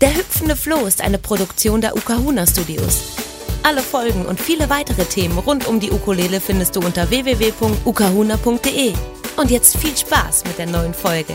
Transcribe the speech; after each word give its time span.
Der 0.00 0.14
hüpfende 0.14 0.54
Floh 0.54 0.86
ist 0.86 1.00
eine 1.00 1.18
Produktion 1.18 1.80
der 1.80 1.96
Ukahuna 1.96 2.46
Studios. 2.46 3.16
Alle 3.64 3.80
Folgen 3.80 4.26
und 4.26 4.40
viele 4.40 4.70
weitere 4.70 5.04
Themen 5.04 5.36
rund 5.38 5.66
um 5.66 5.80
die 5.80 5.90
Ukulele 5.90 6.40
findest 6.40 6.76
du 6.76 6.80
unter 6.80 7.10
www.ukahuna.de. 7.10 8.92
Und 9.36 9.50
jetzt 9.50 9.76
viel 9.76 9.96
Spaß 9.96 10.44
mit 10.44 10.56
der 10.56 10.66
neuen 10.66 10.94
Folge. 10.94 11.34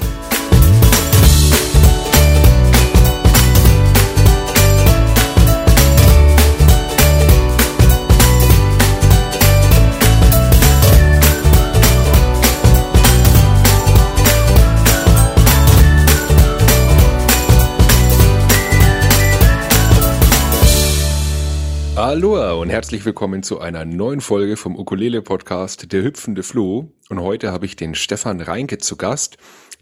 Aloha 22.04 22.52
und 22.52 22.70
herzlich 22.70 23.06
willkommen 23.06 23.43
zu 23.43 23.62
einer 23.62 23.86
neuen 23.86 24.20
Folge 24.20 24.57
vom 24.57 24.78
Ukulele-Podcast 24.78 25.93
Der 25.93 26.04
hüpfende 26.04 26.43
Floh. 26.43 26.92
Und 27.07 27.21
heute 27.21 27.54
habe 27.54 27.66
ich 27.66 27.78
den 27.78 27.96
Stefan 27.96 28.42
Reinke 28.42 28.78
zu 28.78 28.98
Gast. 28.98 29.38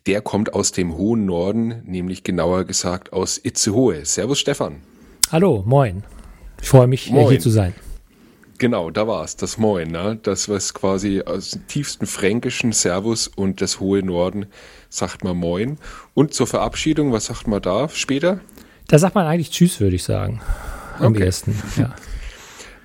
Der 0.05 0.21
kommt 0.21 0.53
aus 0.53 0.71
dem 0.71 0.95
hohen 0.97 1.25
Norden, 1.25 1.81
nämlich 1.83 2.23
genauer 2.23 2.65
gesagt 2.65 3.11
aus 3.11 3.39
Itzehoe. 3.43 4.05
Servus 4.05 4.37
Stefan. 4.37 4.83
Hallo, 5.31 5.63
moin. 5.65 6.03
Ich 6.61 6.69
freue 6.69 6.85
mich, 6.85 7.09
moin. 7.09 7.27
hier 7.27 7.39
zu 7.39 7.49
sein. 7.49 7.73
Genau, 8.59 8.91
da 8.91 9.07
war 9.07 9.23
es, 9.23 9.35
das 9.35 9.57
Moin, 9.57 9.89
ne? 9.89 10.19
Das, 10.21 10.47
was 10.47 10.75
quasi 10.75 11.23
aus 11.25 11.49
dem 11.49 11.65
tiefsten 11.65 12.05
Fränkischen 12.05 12.71
Servus 12.71 13.29
und 13.29 13.61
das 13.61 13.79
hohe 13.79 14.03
Norden 14.03 14.45
sagt 14.89 15.23
man 15.23 15.37
Moin. 15.37 15.79
Und 16.13 16.35
zur 16.35 16.45
Verabschiedung, 16.45 17.13
was 17.13 17.25
sagt 17.25 17.47
man 17.47 17.63
da 17.63 17.89
später? 17.89 18.41
Da 18.87 18.99
sagt 18.99 19.15
man 19.15 19.25
eigentlich 19.25 19.49
Tschüss, 19.49 19.79
würde 19.79 19.95
ich 19.95 20.03
sagen. 20.03 20.39
Am 20.99 21.13
okay. 21.13 21.23
ersten, 21.23 21.59
ja. 21.77 21.95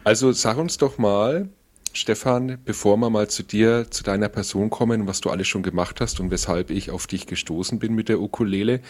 Also 0.07 0.31
sag 0.31 0.57
uns 0.57 0.79
doch 0.79 0.99
mal, 0.99 1.49
Stefan, 1.93 2.59
bevor 2.65 2.97
wir 2.97 3.11
mal 3.11 3.27
zu 3.27 3.43
dir, 3.43 3.91
zu 3.91 4.05
deiner 4.05 4.29
Person 4.29 4.71
kommen, 4.71 5.09
was 5.09 5.21
du 5.21 5.31
alles 5.31 5.49
schon 5.49 5.65
gemacht 5.65 6.01
hast 6.01 6.21
und 6.21 6.31
weshalb 6.31 6.71
ich 6.71 6.93
auf 6.93 7.09
dich 7.09 7.27
gestoßen 7.27 7.81
bin 7.81 7.93
mit 7.93 8.09
der 8.09 8.21
Ukulele, 8.21 8.83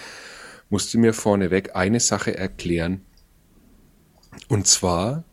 musst 0.69 0.92
du 0.92 0.98
mir 0.98 1.14
vorneweg 1.14 1.75
eine 1.75 2.00
Sache 2.00 2.37
erklären. 2.37 3.00
Und 4.48 4.67
zwar, 4.67 5.25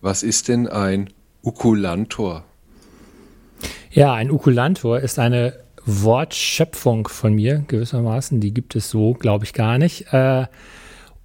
was 0.00 0.22
ist 0.22 0.46
denn 0.46 0.68
ein 0.68 1.10
Ukulantor? 1.42 2.44
Ja, 3.90 4.14
ein 4.14 4.30
Ukulantor 4.30 5.00
ist 5.00 5.18
eine 5.18 5.58
Wortschöpfung 5.84 7.08
von 7.08 7.34
mir 7.34 7.64
gewissermaßen. 7.66 8.38
Die 8.38 8.54
gibt 8.54 8.76
es 8.76 8.88
so, 8.88 9.14
glaube 9.14 9.46
ich, 9.46 9.52
gar 9.52 9.78
nicht. 9.78 10.12
Äh, 10.12 10.46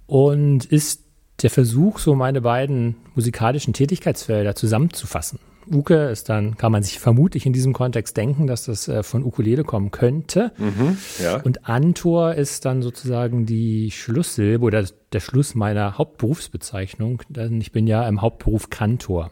und 0.08 0.64
ist 0.64 1.04
der 1.42 1.50
Versuch, 1.50 1.98
so 1.98 2.14
meine 2.14 2.40
beiden 2.40 2.96
musikalischen 3.14 3.72
Tätigkeitsfelder 3.72 4.54
zusammenzufassen. 4.54 5.38
Uke 5.70 6.08
ist 6.08 6.28
dann, 6.28 6.56
kann 6.56 6.72
man 6.72 6.82
sich 6.82 6.98
vermutlich 6.98 7.46
in 7.46 7.52
diesem 7.52 7.72
Kontext 7.72 8.16
denken, 8.16 8.46
dass 8.46 8.64
das 8.64 8.88
äh, 8.88 9.02
von 9.02 9.22
Ukulele 9.22 9.62
kommen 9.62 9.90
könnte. 9.90 10.52
Mhm, 10.58 10.98
ja. 11.22 11.40
Und 11.42 11.68
Antor 11.68 12.34
ist 12.34 12.64
dann 12.64 12.82
sozusagen 12.82 13.46
die 13.46 13.90
Schlusssilbe 13.90 14.64
oder 14.64 14.84
der 15.12 15.20
Schluss 15.20 15.54
meiner 15.54 15.96
Hauptberufsbezeichnung, 15.98 17.22
denn 17.28 17.60
ich 17.60 17.72
bin 17.72 17.86
ja 17.86 18.08
im 18.08 18.20
Hauptberuf 18.20 18.70
Kantor. 18.70 19.30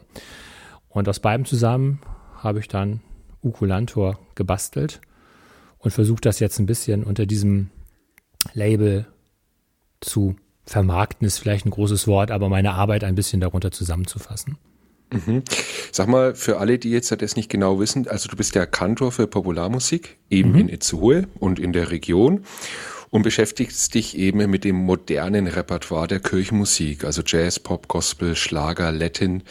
Und 0.87 1.09
aus 1.09 1.19
beiden 1.19 1.45
zusammen 1.45 1.99
habe 2.35 2.59
ich 2.59 2.67
dann 2.67 3.01
Ukulantor 3.41 4.19
gebastelt 4.35 5.01
und 5.77 5.91
versucht 5.91 6.25
das 6.25 6.39
jetzt 6.39 6.59
ein 6.59 6.65
bisschen 6.65 7.03
unter 7.03 7.25
diesem 7.25 7.69
Label 8.53 9.07
zu 9.99 10.35
vermarkten 10.69 11.25
ist 11.27 11.39
vielleicht 11.39 11.65
ein 11.65 11.71
großes 11.71 12.07
Wort, 12.07 12.31
aber 12.31 12.49
meine 12.49 12.73
Arbeit 12.73 13.03
ein 13.03 13.15
bisschen 13.15 13.41
darunter 13.41 13.71
zusammenzufassen. 13.71 14.57
Mhm. 15.11 15.43
Sag 15.91 16.07
mal, 16.07 16.35
für 16.35 16.59
alle, 16.59 16.77
die 16.77 16.91
jetzt 16.91 17.11
das 17.11 17.35
nicht 17.35 17.49
genau 17.49 17.79
wissen, 17.79 18.07
also 18.07 18.29
du 18.29 18.35
bist 18.35 18.53
ja 18.55 18.65
Kantor 18.65 19.11
für 19.11 19.27
Popularmusik, 19.27 20.17
eben 20.29 20.51
mhm. 20.51 20.59
in 20.59 20.69
Itzehoe 20.69 21.27
und 21.39 21.59
in 21.59 21.73
der 21.73 21.89
Region 21.91 22.43
und 23.09 23.23
beschäftigst 23.23 23.93
dich 23.95 24.17
eben 24.17 24.49
mit 24.49 24.63
dem 24.63 24.75
modernen 24.75 25.47
Repertoire 25.47 26.07
der 26.07 26.19
Kirchenmusik, 26.19 27.03
also 27.03 27.23
Jazz, 27.25 27.59
Pop, 27.59 27.87
Gospel, 27.87 28.35
Schlager, 28.35 28.91
Latin, 28.91 29.43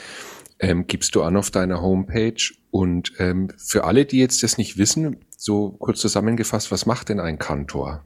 ähm, 0.61 0.87
gibst 0.87 1.15
du 1.15 1.23
an 1.23 1.37
auf 1.37 1.51
deiner 1.51 1.83
Homepage. 1.83 2.53
Und 2.71 3.13
ähm, 3.19 3.49
für 3.57 3.85
alle, 3.85 4.05
die 4.05 4.19
jetzt 4.19 4.43
das 4.43 4.59
nicht 4.59 4.79
wissen, 4.79 5.17
so 5.37 5.71
kurz 5.71 6.01
zusammengefasst, 6.01 6.71
was 6.71 6.87
macht 6.87 7.09
denn 7.09 7.21
ein 7.21 7.39
Kantor? 7.39 8.05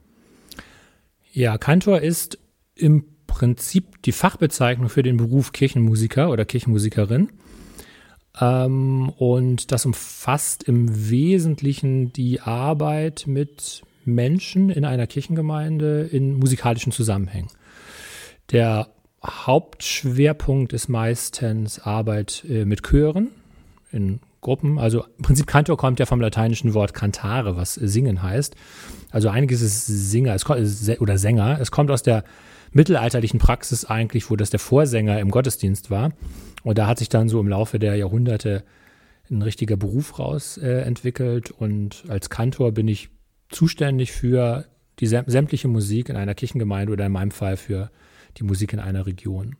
Ja, 1.31 1.57
Kantor 1.57 2.01
ist 2.01 2.37
im 2.75 3.05
Prinzip 3.27 4.01
die 4.03 4.11
Fachbezeichnung 4.11 4.89
für 4.89 5.03
den 5.03 5.17
Beruf 5.17 5.51
Kirchenmusiker 5.51 6.29
oder 6.29 6.45
Kirchenmusikerin. 6.45 7.29
Ähm, 8.39 9.09
und 9.17 9.71
das 9.71 9.85
umfasst 9.85 10.63
im 10.63 11.09
Wesentlichen 11.09 12.13
die 12.13 12.41
Arbeit 12.41 13.25
mit 13.27 13.83
Menschen 14.05 14.69
in 14.69 14.85
einer 14.85 15.07
Kirchengemeinde 15.07 16.03
in 16.11 16.35
musikalischen 16.35 16.91
Zusammenhängen. 16.91 17.49
Der 18.51 18.89
Hauptschwerpunkt 19.25 20.73
ist 20.73 20.89
meistens 20.89 21.79
Arbeit 21.79 22.45
äh, 22.49 22.65
mit 22.65 22.83
Chören 22.83 23.29
in 23.91 24.19
Gruppen. 24.41 24.77
Also 24.77 25.05
im 25.17 25.23
Prinzip 25.23 25.47
Kantor 25.47 25.77
kommt 25.77 25.99
ja 25.99 26.05
vom 26.05 26.19
lateinischen 26.19 26.73
Wort 26.73 26.93
cantare, 26.93 27.55
was 27.55 27.75
singen 27.75 28.21
heißt. 28.21 28.55
Also 29.11 29.29
einiges 29.29 29.61
ist 29.61 29.85
Singer 29.85 30.35
oder 30.99 31.17
Sänger. 31.17 31.59
Es 31.61 31.71
kommt 31.71 31.89
aus 31.89 32.03
der 32.03 32.25
mittelalterlichen 32.73 33.39
Praxis 33.39 33.85
eigentlich, 33.85 34.29
wo 34.29 34.35
das 34.35 34.49
der 34.49 34.59
Vorsänger 34.59 35.19
im 35.19 35.31
Gottesdienst 35.31 35.89
war. 35.89 36.11
Und 36.63 36.77
da 36.77 36.87
hat 36.87 36.99
sich 36.99 37.09
dann 37.09 37.29
so 37.29 37.39
im 37.39 37.47
Laufe 37.47 37.79
der 37.79 37.95
Jahrhunderte 37.95 38.63
ein 39.29 39.41
richtiger 39.41 39.77
Beruf 39.77 40.19
raus 40.19 40.57
äh, 40.57 40.81
entwickelt. 40.81 41.51
Und 41.51 42.03
als 42.07 42.29
Kantor 42.29 42.71
bin 42.71 42.87
ich 42.87 43.09
zuständig 43.49 44.11
für 44.11 44.65
die 44.99 45.07
sämtliche 45.07 45.67
Musik 45.67 46.09
in 46.09 46.15
einer 46.15 46.35
Kirchengemeinde 46.35 46.93
oder 46.93 47.05
in 47.05 47.11
meinem 47.11 47.31
Fall 47.31 47.57
für 47.57 47.89
die 48.37 48.43
Musik 48.43 48.73
in 48.73 48.79
einer 48.79 49.05
Region. 49.05 49.55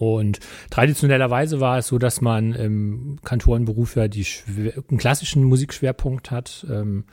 Und 0.00 0.40
traditionellerweise 0.70 1.60
war 1.60 1.76
es 1.76 1.88
so, 1.88 1.98
dass 1.98 2.22
man 2.22 2.54
im 2.54 3.18
Kantorenberuf 3.22 3.96
ja 3.96 4.08
die, 4.08 4.26
einen 4.48 4.96
klassischen 4.96 5.44
Musikschwerpunkt 5.44 6.30
hat. 6.30 6.66
Ähm, 6.70 7.04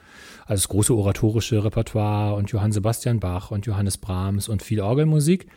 also 0.45 0.61
das 0.61 0.69
große 0.69 0.95
oratorische 0.95 1.61
Repertoire 1.65 2.35
und 2.35 2.49
Johann 2.51 2.71
Sebastian 2.71 3.19
Bach 3.19 3.51
und 3.51 3.65
Johannes 3.65 3.97
Brahms 3.97 4.47
und 4.47 4.63
viel 4.63 4.79
Orgelmusik. 4.79 5.47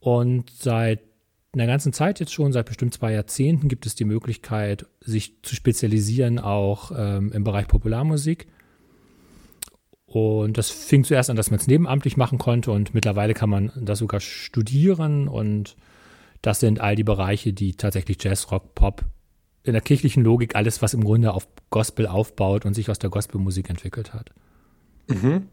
Und 0.00 0.50
seit 0.50 1.00
einer 1.52 1.66
ganzen 1.66 1.92
Zeit 1.92 2.18
jetzt 2.18 2.32
schon, 2.32 2.54
seit 2.54 2.64
bestimmt 2.64 2.94
zwei 2.94 3.12
Jahrzehnten, 3.12 3.68
gibt 3.68 3.84
es 3.84 3.94
die 3.94 4.06
Möglichkeit, 4.06 4.86
sich 5.00 5.42
zu 5.42 5.54
spezialisieren 5.54 6.38
auch 6.38 6.92
ähm, 6.96 7.30
im 7.32 7.44
Bereich 7.44 7.68
Popularmusik. 7.68 8.46
Und 10.06 10.56
das 10.56 10.70
fing 10.70 11.04
zuerst 11.04 11.28
an, 11.28 11.36
dass 11.36 11.50
man 11.50 11.60
es 11.60 11.66
nebenamtlich 11.66 12.16
machen 12.16 12.38
konnte 12.38 12.70
und 12.70 12.94
mittlerweile 12.94 13.34
kann 13.34 13.50
man 13.50 13.70
das 13.76 13.98
sogar 13.98 14.20
studieren 14.20 15.28
und 15.28 15.76
das 16.42 16.60
sind 16.60 16.80
all 16.80 16.96
die 16.96 17.04
Bereiche, 17.04 17.52
die 17.52 17.74
tatsächlich 17.74 18.22
Jazz, 18.22 18.50
Rock, 18.50 18.74
Pop 18.74 19.04
in 19.64 19.72
der 19.72 19.82
kirchlichen 19.82 20.24
Logik 20.24 20.56
alles, 20.56 20.82
was 20.82 20.94
im 20.94 21.04
Grunde 21.04 21.32
auf 21.32 21.46
Gospel 21.70 22.06
aufbaut 22.06 22.64
und 22.64 22.74
sich 22.74 22.90
aus 22.90 22.98
der 22.98 23.10
Gospelmusik 23.10 23.68
entwickelt 23.68 24.14
hat. 24.14 24.30
Mhm. 25.08 25.48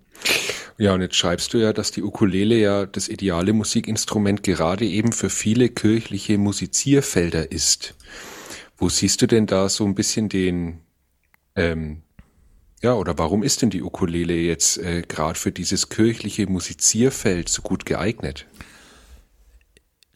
Ja, 0.77 0.93
und 0.93 1.01
jetzt 1.01 1.15
schreibst 1.15 1.53
du 1.53 1.57
ja, 1.57 1.71
dass 1.71 1.91
die 1.91 2.03
Ukulele 2.03 2.57
ja 2.57 2.85
das 2.85 3.07
ideale 3.07 3.53
Musikinstrument 3.53 4.43
gerade 4.43 4.85
eben 4.85 5.13
für 5.13 5.29
viele 5.29 5.69
kirchliche 5.69 6.37
Musizierfelder 6.37 7.51
ist. 7.51 7.95
Wo 8.77 8.89
siehst 8.89 9.21
du 9.21 9.27
denn 9.27 9.47
da 9.47 9.69
so 9.69 9.85
ein 9.85 9.95
bisschen 9.95 10.27
den, 10.27 10.79
ähm, 11.55 12.01
ja, 12.81 12.93
oder 12.93 13.17
warum 13.17 13.41
ist 13.41 13.61
denn 13.61 13.69
die 13.69 13.83
Ukulele 13.83 14.35
jetzt 14.35 14.77
äh, 14.77 15.01
gerade 15.01 15.39
für 15.39 15.51
dieses 15.51 15.87
kirchliche 15.87 16.47
Musizierfeld 16.47 17.47
so 17.47 17.61
gut 17.61 17.85
geeignet? 17.85 18.45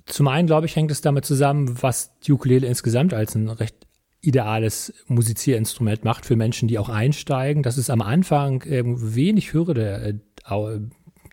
Zum 0.09 0.27
einen, 0.27 0.47
glaube 0.47 0.65
ich, 0.65 0.75
hängt 0.75 0.91
es 0.91 1.01
damit 1.01 1.25
zusammen, 1.25 1.81
was 1.81 2.19
die 2.19 2.33
Ukulele 2.33 2.67
insgesamt 2.67 3.13
als 3.13 3.35
ein 3.35 3.47
recht 3.47 3.75
ideales 4.21 4.93
Musizierinstrument 5.07 6.03
macht 6.03 6.25
für 6.25 6.35
Menschen, 6.35 6.67
die 6.67 6.77
auch 6.77 6.89
einsteigen, 6.89 7.63
dass 7.63 7.77
es 7.77 7.89
am 7.89 8.01
Anfang 8.01 8.63
wenig 8.65 9.53
Hürde 9.53 10.19
äh, 10.45 10.79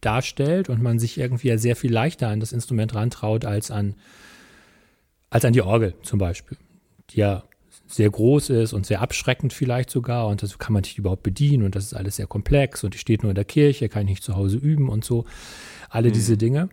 darstellt 0.01 0.69
und 0.69 0.83
man 0.83 0.99
sich 0.99 1.19
irgendwie 1.19 1.57
sehr 1.59 1.75
viel 1.75 1.93
leichter 1.93 2.29
an 2.29 2.39
das 2.39 2.53
Instrument 2.53 2.95
rantraut 2.95 3.45
als 3.45 3.71
an, 3.71 3.95
als 5.31 5.45
an 5.45 5.53
die 5.53 5.63
Orgel 5.63 5.95
zum 6.03 6.19
Beispiel, 6.19 6.59
die 7.11 7.21
ja 7.21 7.45
sehr 7.89 8.11
groß 8.11 8.51
ist 8.51 8.73
und 8.73 8.85
sehr 8.85 9.01
abschreckend 9.01 9.53
vielleicht 9.53 9.91
sogar 9.91 10.27
und 10.29 10.43
das 10.43 10.59
kann 10.59 10.73
man 10.73 10.83
nicht 10.83 10.99
überhaupt 10.99 11.23
bedienen 11.23 11.65
und 11.65 11.75
das 11.75 11.85
ist 11.85 11.95
alles 11.95 12.17
sehr 12.17 12.27
komplex 12.27 12.85
und 12.85 12.95
die 12.95 12.99
steht 12.99 13.23
nur 13.23 13.31
in 13.31 13.37
der 13.37 13.45
Kirche, 13.45 13.89
kann 13.89 14.03
ich 14.03 14.11
nicht 14.11 14.23
zu 14.23 14.37
Hause 14.37 14.59
üben 14.59 14.89
und 14.89 15.05
so. 15.05 15.25
Alle 15.89 16.09
mhm. 16.09 16.13
diese 16.13 16.37
Dinge. 16.37 16.69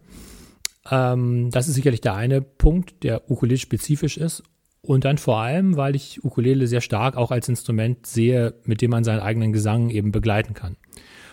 Ähm, 0.89 1.50
das 1.51 1.68
ist 1.68 1.75
sicherlich 1.75 2.01
der 2.01 2.15
eine 2.15 2.41
Punkt, 2.41 3.03
der 3.03 3.30
Ukulele 3.30 3.59
spezifisch 3.59 4.18
ist. 4.18 4.44
Und 4.81 5.06
dann 5.06 5.18
vor 5.18 5.39
allem, 5.39 5.77
weil 5.77 5.95
ich 5.95 6.24
Ukulele 6.25 6.68
sehr 6.68 6.81
stark 6.81 7.15
auch 7.15 7.31
als 7.31 7.47
Instrument 7.47 8.06
sehe, 8.06 8.53
mit 8.65 8.81
dem 8.81 8.91
man 8.91 9.06
seinen 9.06 9.21
eigenen 9.21 9.53
Gesang 9.53 9.89
eben 9.89 10.12
begleiten 10.12 10.53
kann. 10.53 10.75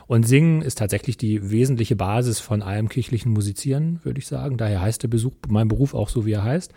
Und 0.07 0.27
Singen 0.27 0.63
ist 0.63 0.79
tatsächlich 0.79 1.17
die 1.17 1.51
wesentliche 1.51 1.97
Basis 1.97 2.41
von 2.41 2.63
allem 2.63 2.89
kirchlichen 2.89 3.33
Musizieren, 3.33 4.01
würde 4.03 4.19
ich 4.19 4.27
sagen. 4.27 4.57
Daher 4.57 4.81
heißt 4.81 5.03
der 5.03 5.09
Besuch, 5.09 5.35
mein 5.49 5.69
Beruf 5.69 5.95
auch 5.95 6.09
so, 6.09 6.27
wie 6.27 6.33
er 6.33 6.45
heißt. 6.45 6.73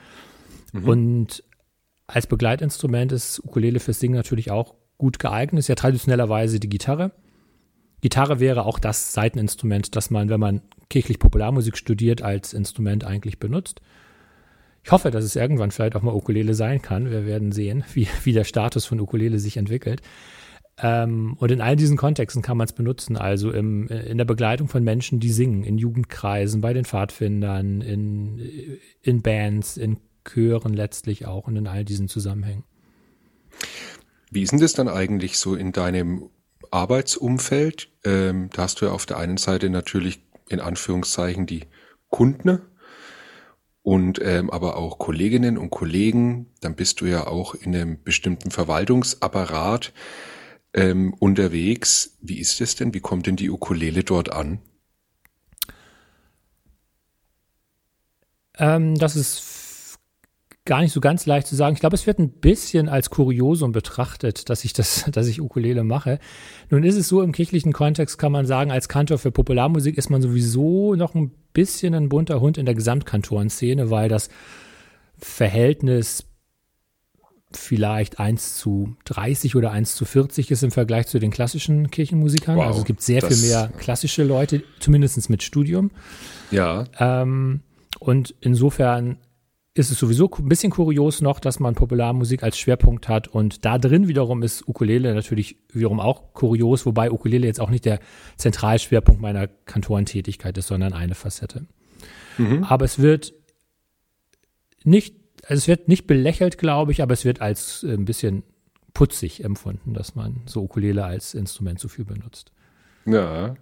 Mhm. 0.72 0.84
Und 0.88 1.44
als 2.08 2.28
Begleitinstrument 2.28 3.12
ist 3.12 3.40
Ukulele 3.44 3.80
fürs 3.80 4.00
Singen 4.00 4.16
natürlich 4.16 4.52
auch 4.52 4.76
gut 4.98 5.20
geeignet. 5.20 5.60
Ist 5.60 5.68
ja 5.68 5.76
traditionellerweise 5.76 6.60
die 6.60 6.70
Gitarre. 6.70 7.12
Gitarre 8.02 8.40
wäre 8.40 8.66
auch 8.66 8.80
das 8.80 9.14
Seiteninstrument, 9.14 9.96
das 9.96 10.10
man, 10.10 10.30
wenn 10.30 10.40
man 10.40 10.62
kirchlich 10.94 11.18
Popularmusik 11.18 11.76
studiert, 11.76 12.22
als 12.22 12.54
Instrument 12.54 13.04
eigentlich 13.04 13.40
benutzt. 13.40 13.82
Ich 14.84 14.92
hoffe, 14.92 15.10
dass 15.10 15.24
es 15.24 15.36
irgendwann 15.36 15.72
vielleicht 15.72 15.96
auch 15.96 16.04
mal 16.04 16.14
Ukulele 16.14 16.54
sein 16.54 16.84
kann. 16.84 17.10
Wir 17.10 17.26
werden 17.26 17.52
sehen, 17.52 17.84
wie, 17.94 18.08
wie 18.24 18.32
der 18.32 18.44
Status 18.44 18.86
von 18.86 19.00
Ukulele 19.00 19.40
sich 19.40 19.58
entwickelt. 19.58 20.04
Ähm, 20.78 21.36
und 21.40 21.52
in 21.52 21.62
all 21.62 21.76
diesen 21.76 21.98
Kontexten 21.98 22.44
kann 22.44 22.58
man 22.58 22.66
es 22.66 22.74
benutzen, 22.74 23.18
also 23.18 23.52
im, 23.52 23.88
in 23.88 24.20
der 24.20 24.26
Begleitung 24.26 24.68
von 24.68 24.84
Menschen, 24.84 25.20
die 25.20 25.32
singen, 25.32 25.64
in 25.64 25.80
Jugendkreisen, 25.80 26.62
bei 26.62 26.74
den 26.74 26.86
Pfadfindern, 26.86 27.82
in, 27.82 28.40
in 29.02 29.22
Bands, 29.24 29.78
in 29.78 29.98
Chören 30.24 30.74
letztlich 30.74 31.26
auch 31.26 31.48
und 31.48 31.56
in 31.56 31.68
all 31.68 31.86
diesen 31.86 32.08
Zusammenhängen. 32.08 32.64
Wie 34.30 34.44
ist 34.44 34.52
denn 34.52 34.60
das 34.60 34.74
dann 34.74 34.88
eigentlich 34.88 35.38
so 35.38 35.56
in 35.56 35.72
deinem 35.72 36.30
Arbeitsumfeld? 36.70 37.90
Ähm, 38.04 38.50
da 38.54 38.64
hast 38.64 38.82
du 38.82 38.86
ja 38.86 38.92
auf 38.92 39.06
der 39.08 39.18
einen 39.18 39.38
Seite 39.38 39.70
natürlich 39.70 40.22
in 40.50 40.60
Anführungszeichen 40.60 41.46
die 41.46 41.66
Kunden 42.10 42.62
und 43.82 44.20
ähm, 44.22 44.50
aber 44.50 44.78
auch 44.78 44.98
Kolleginnen 44.98 45.58
und 45.58 45.70
Kollegen. 45.70 46.48
Dann 46.62 46.76
bist 46.76 47.02
du 47.02 47.06
ja 47.06 47.28
auch 47.28 47.54
in 47.54 47.76
einem 47.76 48.02
bestimmten 48.04 48.50
Verwaltungsapparat 48.50 49.94
ähm, 50.74 51.14
unterwegs. 51.14 52.18
Wie 52.22 52.40
ist 52.40 52.62
es 52.62 52.76
denn? 52.76 52.94
Wie 52.94 53.02
kommt 53.02 53.28
denn 53.28 53.36
die 53.36 53.50
Ukulele 53.50 54.04
dort 54.04 54.32
an? 54.32 54.60
Ähm, 58.58 58.96
das 58.96 59.16
ist 59.16 59.63
gar 60.66 60.82
nicht 60.82 60.94
so 60.94 61.02
ganz 61.02 61.26
leicht 61.26 61.48
zu 61.48 61.56
sagen. 61.56 61.74
Ich 61.74 61.82
glaube, 61.82 61.96
es 61.96 62.08
wird 62.08 62.20
ein 62.20 62.30
bisschen 62.30 62.88
als 62.88 63.10
Kuriosum 63.10 63.74
betrachtet, 63.74 64.50
dass 64.50 64.64
ich 64.64 64.74
das, 64.74 65.06
dass 65.12 65.28
ich 65.28 65.42
Ukulele 65.42 65.84
mache. 65.84 66.20
Nun 66.70 66.84
ist 66.84 66.96
es 66.96 67.08
so, 67.08 67.22
im 67.22 67.32
kirchlichen 67.32 67.74
Kontext 67.74 68.18
kann 68.18 68.32
man 68.32 68.46
sagen, 68.46 68.72
als 68.72 68.88
Kantor 68.88 69.18
für 69.18 69.32
Popularmusik 69.32 69.98
ist 69.98 70.10
man 70.10 70.22
sowieso 70.22 70.96
noch 70.96 71.16
ein 71.16 71.32
bisschen 71.54 71.94
ein 71.94 72.10
bunter 72.10 72.40
Hund 72.40 72.58
in 72.58 72.66
der 72.66 72.76
Gesamtkantorenszene, 72.76 73.90
weil 73.90 74.10
das 74.10 74.30
Verhältnis 75.18 76.26
vielleicht 77.52 78.20
1 78.20 78.58
zu 78.58 78.96
30 79.06 79.56
oder 79.56 79.72
1 79.72 79.96
zu 79.96 80.06
40 80.06 80.50
ist 80.50 80.64
im 80.64 80.72
Vergleich 80.72 81.08
zu 81.08 81.20
den 81.20 81.30
klassischen 81.30 81.92
Kirchenmusikern. 81.92 82.58
Wow, 82.58 82.66
also 82.66 82.80
es 82.80 82.86
gibt 82.86 83.02
sehr 83.02 83.22
viel 83.22 83.38
mehr 83.38 83.72
klassische 83.78 84.24
Leute, 84.24 84.64
zumindest 84.80 85.30
mit 85.30 85.44
Studium. 85.44 85.92
Ja. 86.50 86.86
Ähm, 86.98 87.62
und 88.00 88.34
insofern 88.42 89.18
ist 89.76 89.92
es 89.92 89.98
sowieso 89.98 90.30
ein 90.38 90.50
bisschen 90.50 90.72
kurios 90.72 91.22
noch, 91.22 91.40
dass 91.40 91.60
man 91.60 91.74
Popularmusik 91.74 92.44
als 92.44 92.58
Schwerpunkt 92.58 93.08
hat 93.08 93.28
und 93.28 93.66
da 93.66 93.80
drin 93.80 94.08
wiederum 94.08 94.44
ist 94.44 94.68
Ukulele 94.68 95.14
natürlich 95.16 95.58
wiederum 95.72 96.00
auch 96.00 96.34
kurios, 96.34 96.86
wobei 96.86 97.12
Ukulele 97.12 97.48
jetzt 97.48 97.60
auch 97.60 97.72
nicht 97.72 97.86
der 97.86 98.00
Zentralschwerpunkt 98.38 99.22
meiner 99.22 99.48
Kantorentätigkeit 99.48 100.58
ist, 100.58 100.68
sondern 100.68 100.94
eine 100.94 101.16
Facette. 101.16 101.66
Mhm. 102.38 102.64
Aber 102.66 102.86
es 102.86 103.00
wird 103.00 103.34
nicht 104.84 105.16
also 105.48 105.56
es 105.60 105.68
wird 105.68 105.88
nicht 105.88 106.08
belächelt, 106.08 106.58
glaube 106.58 106.92
ich, 106.92 107.02
aber 107.02 107.14
es 107.14 107.26
wird 107.26 107.42
als 107.42 107.84
äh, 107.84 107.94
ein 107.94 108.06
bisschen 108.06 108.44
putzig 108.94 109.44
empfunden, 109.44 109.94
dass 109.94 110.16
man 110.16 110.42
so 110.46 110.62
Ukulele 110.62 111.04
als 111.04 111.34
Instrument 111.34 111.80
so 111.80 111.88
viel 111.88 112.06
benutzt. 112.06 112.52
Ja. 113.06 113.56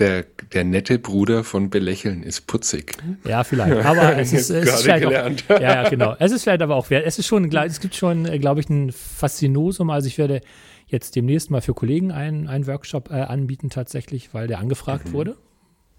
Der, 0.00 0.24
der 0.52 0.64
nette 0.64 0.98
Bruder 0.98 1.44
von 1.44 1.70
Belächeln 1.70 2.22
ist 2.22 2.46
putzig. 2.46 2.96
Ja, 3.24 3.44
vielleicht. 3.44 3.84
Aber 3.84 4.16
es 4.18 4.32
ist, 4.32 4.50
es 4.50 4.66
ist 4.66 4.82
vielleicht 4.82 5.04
gelernt. 5.04 5.44
auch, 5.48 5.60
ja, 5.60 5.82
ja, 5.82 5.88
genau. 5.88 6.16
Es 6.18 6.32
ist 6.32 6.42
vielleicht 6.42 6.62
aber 6.62 6.74
auch, 6.74 6.90
es 6.90 7.18
ist 7.18 7.26
schon, 7.26 7.54
es 7.54 7.80
gibt 7.80 7.94
schon, 7.94 8.26
äh, 8.26 8.38
glaube 8.38 8.60
ich, 8.60 8.68
ein 8.70 8.92
Faszinosum. 8.92 9.90
Also 9.90 10.08
ich 10.08 10.18
werde 10.18 10.40
jetzt 10.86 11.16
demnächst 11.16 11.50
mal 11.50 11.60
für 11.60 11.74
Kollegen 11.74 12.10
einen, 12.10 12.48
einen 12.48 12.66
Workshop 12.66 13.10
äh, 13.10 13.14
anbieten 13.14 13.70
tatsächlich, 13.70 14.34
weil 14.34 14.46
der 14.46 14.58
angefragt 14.58 15.08
mhm. 15.08 15.12
wurde. 15.12 15.36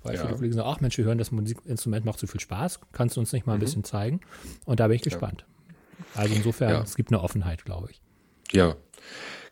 Weil 0.04 0.16
ja. 0.16 0.22
viele 0.22 0.36
Kollegen 0.36 0.54
sagen, 0.54 0.70
ach 0.72 0.82
Mensch, 0.82 0.98
wir 0.98 1.06
hören, 1.06 1.18
das 1.18 1.32
Musikinstrument 1.32 2.06
macht 2.06 2.20
so 2.20 2.28
viel 2.28 2.40
Spaß, 2.40 2.80
kannst 2.92 3.16
du 3.16 3.20
uns 3.20 3.32
nicht 3.34 3.46
mal 3.46 3.54
ein 3.54 3.60
mhm. 3.60 3.64
bisschen 3.64 3.84
zeigen? 3.84 4.22
Und 4.66 4.80
da 4.80 4.88
bin 4.88 4.96
ich 4.96 5.04
gespannt. 5.04 5.46
Ja. 6.16 6.22
Also 6.22 6.34
insofern, 6.34 6.82
es 6.82 6.96
gibt 6.96 7.12
eine 7.12 7.22
Offenheit, 7.22 7.66
glaube 7.66 7.90
ich. 7.92 8.02
Ja, 8.52 8.76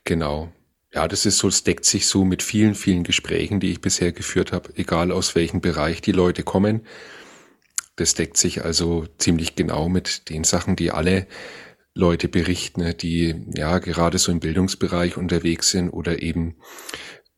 genau. 0.04 0.52
Ja, 0.94 1.08
das 1.08 1.26
ist 1.26 1.38
so, 1.38 1.48
es 1.48 1.64
deckt 1.64 1.86
sich 1.86 2.08
so 2.08 2.26
mit 2.26 2.42
vielen, 2.42 2.74
vielen 2.74 3.04
Gesprächen, 3.04 3.60
die 3.60 3.72
ich 3.72 3.82
bisher 3.82 4.12
geführt 4.12 4.52
habe, 4.52 4.72
egal 4.76 5.12
aus 5.12 5.36
welchem 5.36 5.62
Bereich 5.62 6.02
die 6.02 6.12
Leute 6.12 6.44
kommen. 6.44 6.82
Das 7.96 8.16
deckt 8.16 8.38
sich 8.38 8.64
also 8.64 9.06
ziemlich 9.18 9.56
genau 9.56 9.88
mit 9.90 10.30
den 10.30 10.44
Sachen, 10.44 10.76
die 10.76 10.92
alle 10.92 11.28
Leute 11.94 12.28
berichten, 12.28 12.96
die 12.98 13.36
ja 13.54 13.78
gerade 13.80 14.18
so 14.18 14.32
im 14.32 14.40
Bildungsbereich 14.40 15.18
unterwegs 15.18 15.70
sind 15.70 15.90
oder 15.90 16.22
eben 16.22 16.56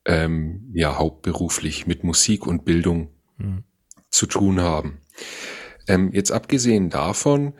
ähm, 0.06 0.72
ja 0.74 0.98
hauptberuflich 0.98 1.88
mit 1.88 2.04
Musik 2.04 2.48
und 2.48 2.64
Bildung 2.64 3.10
mhm. 3.38 3.64
zu 4.10 4.28
tun 4.28 4.62
haben. 4.62 5.02
Ähm, 5.88 6.12
jetzt 6.14 6.32
abgesehen 6.32 6.90
davon 6.90 7.54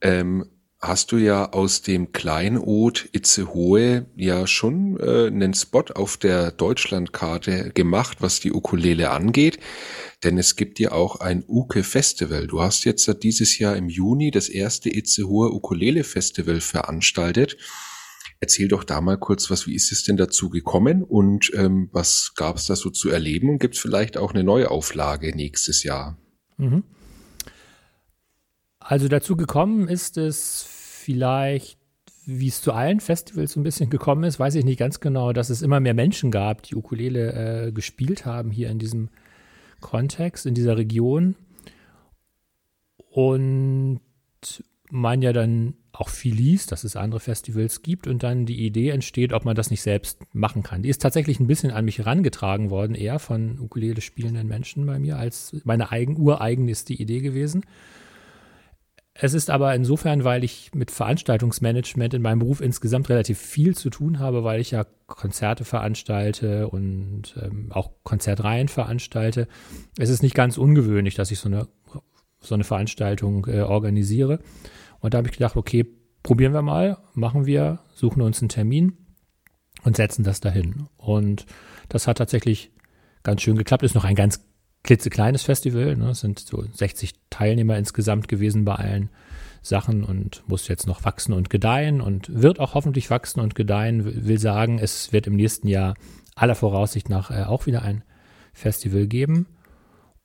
ähm, 0.00 0.50
hast 0.80 1.10
du 1.10 1.16
ja 1.16 1.52
aus 1.52 1.82
dem 1.82 2.12
Kleinod 2.12 3.08
Itzehoe 3.12 4.06
ja 4.16 4.46
schon 4.46 4.98
äh, 5.00 5.26
einen 5.26 5.54
Spot 5.54 5.84
auf 5.94 6.16
der 6.16 6.52
Deutschlandkarte 6.52 7.72
gemacht, 7.74 8.18
was 8.20 8.38
die 8.40 8.52
Ukulele 8.52 9.10
angeht. 9.10 9.58
Denn 10.22 10.38
es 10.38 10.56
gibt 10.56 10.78
ja 10.78 10.92
auch 10.92 11.20
ein 11.20 11.44
Uke 11.46 11.82
Festival. 11.82 12.46
Du 12.46 12.60
hast 12.60 12.84
jetzt 12.84 13.10
dieses 13.22 13.58
Jahr 13.58 13.76
im 13.76 13.88
Juni 13.88 14.30
das 14.30 14.48
erste 14.48 14.88
Itzehoe 14.88 15.52
Ukulele 15.52 16.04
Festival 16.04 16.60
veranstaltet. 16.60 17.56
Erzähl 18.40 18.68
doch 18.68 18.84
da 18.84 19.00
mal 19.00 19.18
kurz 19.18 19.50
was, 19.50 19.66
wie 19.66 19.74
ist 19.74 19.90
es 19.90 20.04
denn 20.04 20.16
dazu 20.16 20.48
gekommen 20.48 21.02
und 21.02 21.50
ähm, 21.54 21.88
was 21.92 22.34
gab 22.36 22.56
es 22.56 22.66
da 22.66 22.76
so 22.76 22.90
zu 22.90 23.10
erleben 23.10 23.50
und 23.50 23.58
gibt 23.58 23.74
es 23.74 23.80
vielleicht 23.80 24.16
auch 24.16 24.32
eine 24.32 24.44
Neuauflage 24.44 25.34
nächstes 25.34 25.82
Jahr? 25.82 26.18
Mhm. 26.56 26.84
Also 28.88 29.06
dazu 29.06 29.36
gekommen 29.36 29.86
ist 29.86 30.16
es 30.16 30.64
vielleicht, 30.66 31.78
wie 32.24 32.48
es 32.48 32.62
zu 32.62 32.72
allen 32.72 33.00
Festivals 33.00 33.52
so 33.52 33.60
ein 33.60 33.62
bisschen 33.62 33.90
gekommen 33.90 34.24
ist, 34.24 34.40
weiß 34.40 34.54
ich 34.54 34.64
nicht 34.64 34.78
ganz 34.78 34.98
genau, 34.98 35.34
dass 35.34 35.50
es 35.50 35.60
immer 35.60 35.78
mehr 35.78 35.92
Menschen 35.92 36.30
gab, 36.30 36.62
die 36.62 36.74
Ukulele 36.74 37.66
äh, 37.66 37.72
gespielt 37.72 38.24
haben 38.24 38.50
hier 38.50 38.70
in 38.70 38.78
diesem 38.78 39.10
Kontext, 39.80 40.46
in 40.46 40.54
dieser 40.54 40.78
Region. 40.78 41.36
Und 43.10 44.00
man 44.88 45.20
ja 45.20 45.34
dann 45.34 45.74
auch 45.92 46.08
viel 46.08 46.34
liest, 46.34 46.72
dass 46.72 46.82
es 46.82 46.96
andere 46.96 47.20
Festivals 47.20 47.82
gibt 47.82 48.06
und 48.06 48.22
dann 48.22 48.46
die 48.46 48.64
Idee 48.64 48.88
entsteht, 48.88 49.34
ob 49.34 49.44
man 49.44 49.54
das 49.54 49.70
nicht 49.70 49.82
selbst 49.82 50.18
machen 50.32 50.62
kann. 50.62 50.80
Die 50.80 50.88
ist 50.88 51.02
tatsächlich 51.02 51.40
ein 51.40 51.46
bisschen 51.46 51.72
an 51.72 51.84
mich 51.84 51.98
herangetragen 51.98 52.70
worden, 52.70 52.94
eher 52.94 53.18
von 53.18 53.60
Ukulele 53.60 54.00
spielenden 54.00 54.48
Menschen 54.48 54.86
bei 54.86 54.98
mir, 54.98 55.18
als 55.18 55.54
meine 55.64 55.92
eigen, 55.92 56.16
ureigen 56.16 56.68
ist 56.68 56.88
die 56.88 57.02
Idee 57.02 57.20
gewesen. 57.20 57.64
Es 59.20 59.34
ist 59.34 59.50
aber 59.50 59.74
insofern, 59.74 60.22
weil 60.22 60.44
ich 60.44 60.70
mit 60.74 60.92
Veranstaltungsmanagement 60.92 62.14
in 62.14 62.22
meinem 62.22 62.38
Beruf 62.38 62.60
insgesamt 62.60 63.08
relativ 63.08 63.38
viel 63.38 63.76
zu 63.76 63.90
tun 63.90 64.20
habe, 64.20 64.44
weil 64.44 64.60
ich 64.60 64.70
ja 64.70 64.86
Konzerte 65.08 65.64
veranstalte 65.64 66.68
und 66.68 67.34
ähm, 67.42 67.72
auch 67.72 67.90
Konzertreihen 68.04 68.68
veranstalte. 68.68 69.48
Es 69.98 70.08
ist 70.08 70.22
nicht 70.22 70.36
ganz 70.36 70.56
ungewöhnlich, 70.56 71.16
dass 71.16 71.32
ich 71.32 71.40
so 71.40 71.48
eine, 71.48 71.66
so 72.38 72.54
eine 72.54 72.62
Veranstaltung 72.62 73.46
äh, 73.48 73.62
organisiere. 73.62 74.38
Und 75.00 75.14
da 75.14 75.18
habe 75.18 75.26
ich 75.26 75.34
gedacht, 75.34 75.56
okay, 75.56 75.84
probieren 76.22 76.52
wir 76.52 76.62
mal, 76.62 76.98
machen 77.14 77.44
wir, 77.44 77.80
suchen 77.94 78.22
uns 78.22 78.40
einen 78.40 78.50
Termin 78.50 78.98
und 79.82 79.96
setzen 79.96 80.22
das 80.22 80.38
dahin. 80.38 80.86
Und 80.96 81.44
das 81.88 82.06
hat 82.06 82.18
tatsächlich 82.18 82.70
ganz 83.24 83.42
schön 83.42 83.56
geklappt. 83.56 83.82
Ist 83.82 83.96
noch 83.96 84.04
ein 84.04 84.14
ganz 84.14 84.44
klitzekleines 84.82 85.42
Festival. 85.42 85.96
Ne? 85.96 86.10
Es 86.10 86.20
sind 86.20 86.38
so 86.38 86.64
60 86.72 87.14
Teilnehmer 87.30 87.76
insgesamt 87.76 88.28
gewesen 88.28 88.64
bei 88.64 88.74
allen 88.76 89.10
Sachen 89.62 90.04
und 90.04 90.44
muss 90.46 90.68
jetzt 90.68 90.86
noch 90.86 91.04
wachsen 91.04 91.32
und 91.32 91.50
gedeihen 91.50 92.00
und 92.00 92.42
wird 92.42 92.60
auch 92.60 92.74
hoffentlich 92.74 93.10
wachsen 93.10 93.40
und 93.40 93.54
gedeihen. 93.54 94.26
Will 94.26 94.38
sagen, 94.38 94.78
es 94.78 95.12
wird 95.12 95.26
im 95.26 95.36
nächsten 95.36 95.68
Jahr 95.68 95.94
aller 96.34 96.54
Voraussicht 96.54 97.08
nach 97.08 97.30
äh, 97.30 97.44
auch 97.44 97.66
wieder 97.66 97.82
ein 97.82 98.04
Festival 98.52 99.06
geben. 99.06 99.46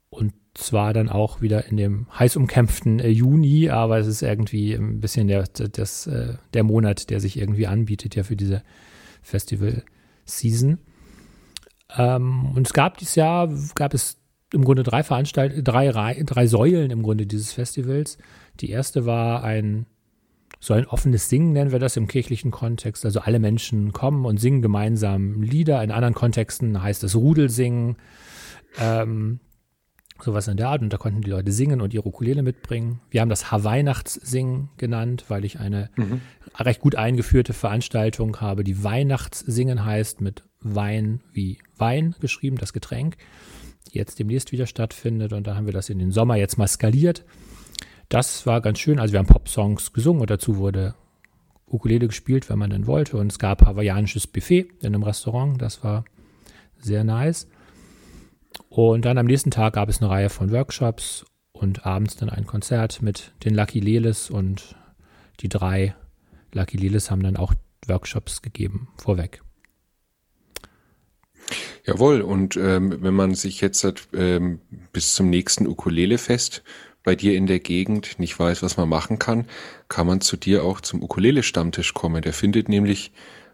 Und 0.09 0.33
zwar 0.53 0.93
dann 0.93 1.09
auch 1.09 1.41
wieder 1.41 1.65
in 1.65 1.77
dem 1.77 2.07
heiß 2.17 2.35
umkämpften 2.35 2.99
äh, 2.99 3.09
Juni, 3.09 3.69
aber 3.69 3.97
es 3.97 4.07
ist 4.07 4.21
irgendwie 4.21 4.73
ein 4.73 4.99
bisschen 4.99 5.27
der, 5.27 5.43
das, 5.43 6.05
äh, 6.07 6.35
der 6.53 6.63
Monat, 6.63 7.09
der 7.09 7.19
sich 7.19 7.37
irgendwie 7.37 7.67
anbietet 7.67 8.15
ja 8.15 8.23
für 8.23 8.35
diese 8.35 8.63
Festival-Season. 9.23 10.77
Ähm, 11.97 12.51
und 12.53 12.67
es 12.67 12.73
gab 12.73 12.97
dieses 12.97 13.15
Jahr, 13.15 13.49
gab 13.73 13.95
es 13.95 14.17
im 14.53 14.63
Grunde 14.63 14.83
drei 14.83 15.03
Veranstaltungen, 15.03 15.63
drei, 15.63 15.91
drei 16.23 16.47
Säulen 16.47 16.91
im 16.91 17.03
Grunde 17.03 17.25
dieses 17.25 17.51
Festivals. 17.53 18.17
Die 18.59 18.69
erste 18.69 19.05
war 19.05 19.43
ein 19.43 19.85
so 20.59 20.73
ein 20.73 20.85
offenes 20.85 21.27
Singen 21.27 21.51
nennen 21.51 21.73
wir 21.73 21.79
das 21.79 21.97
im 21.97 22.07
kirchlichen 22.07 22.49
Kontext. 22.49 23.03
Also 23.03 23.19
alle 23.19 23.39
Menschen 23.39 23.91
kommen 23.91 24.23
und 24.25 24.39
singen 24.39 24.61
gemeinsam 24.61 25.41
Lieder. 25.41 25.83
In 25.83 25.91
anderen 25.91 26.13
Kontexten 26.13 26.81
heißt 26.81 27.03
es 27.03 27.15
Rudelsingen, 27.15 27.97
ähm, 28.79 29.41
sowas 30.21 30.47
in 30.47 30.55
der 30.55 30.69
Art. 30.69 30.81
Und 30.81 30.93
da 30.93 30.97
konnten 30.97 31.19
die 31.19 31.29
Leute 31.29 31.51
singen 31.51 31.81
und 31.81 31.93
ihre 31.93 32.07
Ukulele 32.07 32.43
mitbringen. 32.43 33.01
Wir 33.09 33.19
haben 33.19 33.27
das 33.27 33.51
Weihnachtssingen 33.51 34.69
genannt, 34.77 35.25
weil 35.27 35.43
ich 35.43 35.59
eine 35.59 35.89
mhm. 35.97 36.21
recht 36.57 36.79
gut 36.79 36.95
eingeführte 36.95 37.51
Veranstaltung 37.51 38.39
habe, 38.39 38.63
die 38.63 38.85
Weihnachtssingen 38.85 39.83
heißt, 39.83 40.21
mit 40.21 40.43
Wein 40.61 41.19
wie 41.33 41.57
Wein 41.75 42.15
geschrieben, 42.21 42.57
das 42.57 42.71
Getränk, 42.71 43.17
jetzt 43.91 44.19
demnächst 44.19 44.51
wieder 44.51 44.67
stattfindet. 44.67 45.33
Und 45.33 45.47
da 45.47 45.55
haben 45.55 45.65
wir 45.65 45.73
das 45.73 45.89
in 45.89 45.99
den 45.99 46.11
Sommer 46.11 46.35
jetzt 46.35 46.57
mal 46.57 46.67
skaliert 46.67 47.23
das 48.13 48.45
war 48.45 48.61
ganz 48.61 48.77
schön. 48.77 48.99
Also 48.99 49.13
wir 49.13 49.19
haben 49.19 49.25
Pop-Songs 49.25 49.91
gesungen 49.91 50.21
und 50.21 50.29
dazu 50.29 50.57
wurde 50.57 50.93
Ukulele 51.65 52.07
gespielt, 52.07 52.47
wenn 52.47 52.59
man 52.59 52.69
denn 52.69 52.85
wollte. 52.85 53.17
Und 53.17 53.31
es 53.31 53.39
gab 53.39 53.65
hawaiianisches 53.65 54.27
Buffet 54.27 54.67
in 54.81 54.93
einem 54.93 55.01
Restaurant. 55.01 55.59
Das 55.59 55.83
war 55.83 56.05
sehr 56.77 57.03
nice. 57.03 57.47
Und 58.69 59.05
dann 59.05 59.17
am 59.17 59.25
nächsten 59.25 59.49
Tag 59.49 59.73
gab 59.73 59.89
es 59.89 59.99
eine 59.99 60.11
Reihe 60.11 60.29
von 60.29 60.51
Workshops 60.51 61.25
und 61.53 61.87
abends 61.87 62.15
dann 62.15 62.29
ein 62.29 62.45
Konzert 62.45 63.01
mit 63.01 63.31
den 63.45 63.55
Lucky 63.55 63.79
Leles 63.79 64.29
und 64.29 64.75
die 65.39 65.49
drei 65.49 65.95
Lucky 66.53 66.77
Leles 66.77 67.09
haben 67.09 67.23
dann 67.23 67.35
auch 67.35 67.55
Workshops 67.87 68.43
gegeben 68.43 68.89
vorweg. 68.97 69.41
Jawohl, 71.85 72.21
und 72.21 72.55
ähm, 72.55 72.97
wenn 73.01 73.13
man 73.13 73.35
sich 73.35 73.59
jetzt 73.59 73.85
ähm, 74.13 74.61
bis 74.93 75.15
zum 75.15 75.29
nächsten 75.29 75.67
Ukulele-Fest 75.67 76.63
bei 77.03 77.15
dir 77.15 77.35
in 77.35 77.45
der 77.45 77.59
Gegend 77.59 78.19
nicht 78.19 78.39
weiß, 78.39 78.63
was 78.63 78.77
man 78.77 78.87
machen 78.87 79.19
kann, 79.19 79.45
kann 79.89 80.07
man 80.07 80.21
zu 80.21 80.37
dir 80.37 80.63
auch 80.63 80.79
zum 80.79 81.03
Ukulele-Stammtisch 81.03 81.93
kommen. 81.93 82.21
Der 82.21 82.31
findet 82.31 82.69
nämlich 82.69 83.11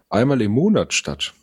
einmal 0.08 0.40
im 0.42 0.52
Monat 0.52 0.94
statt. 0.94 1.34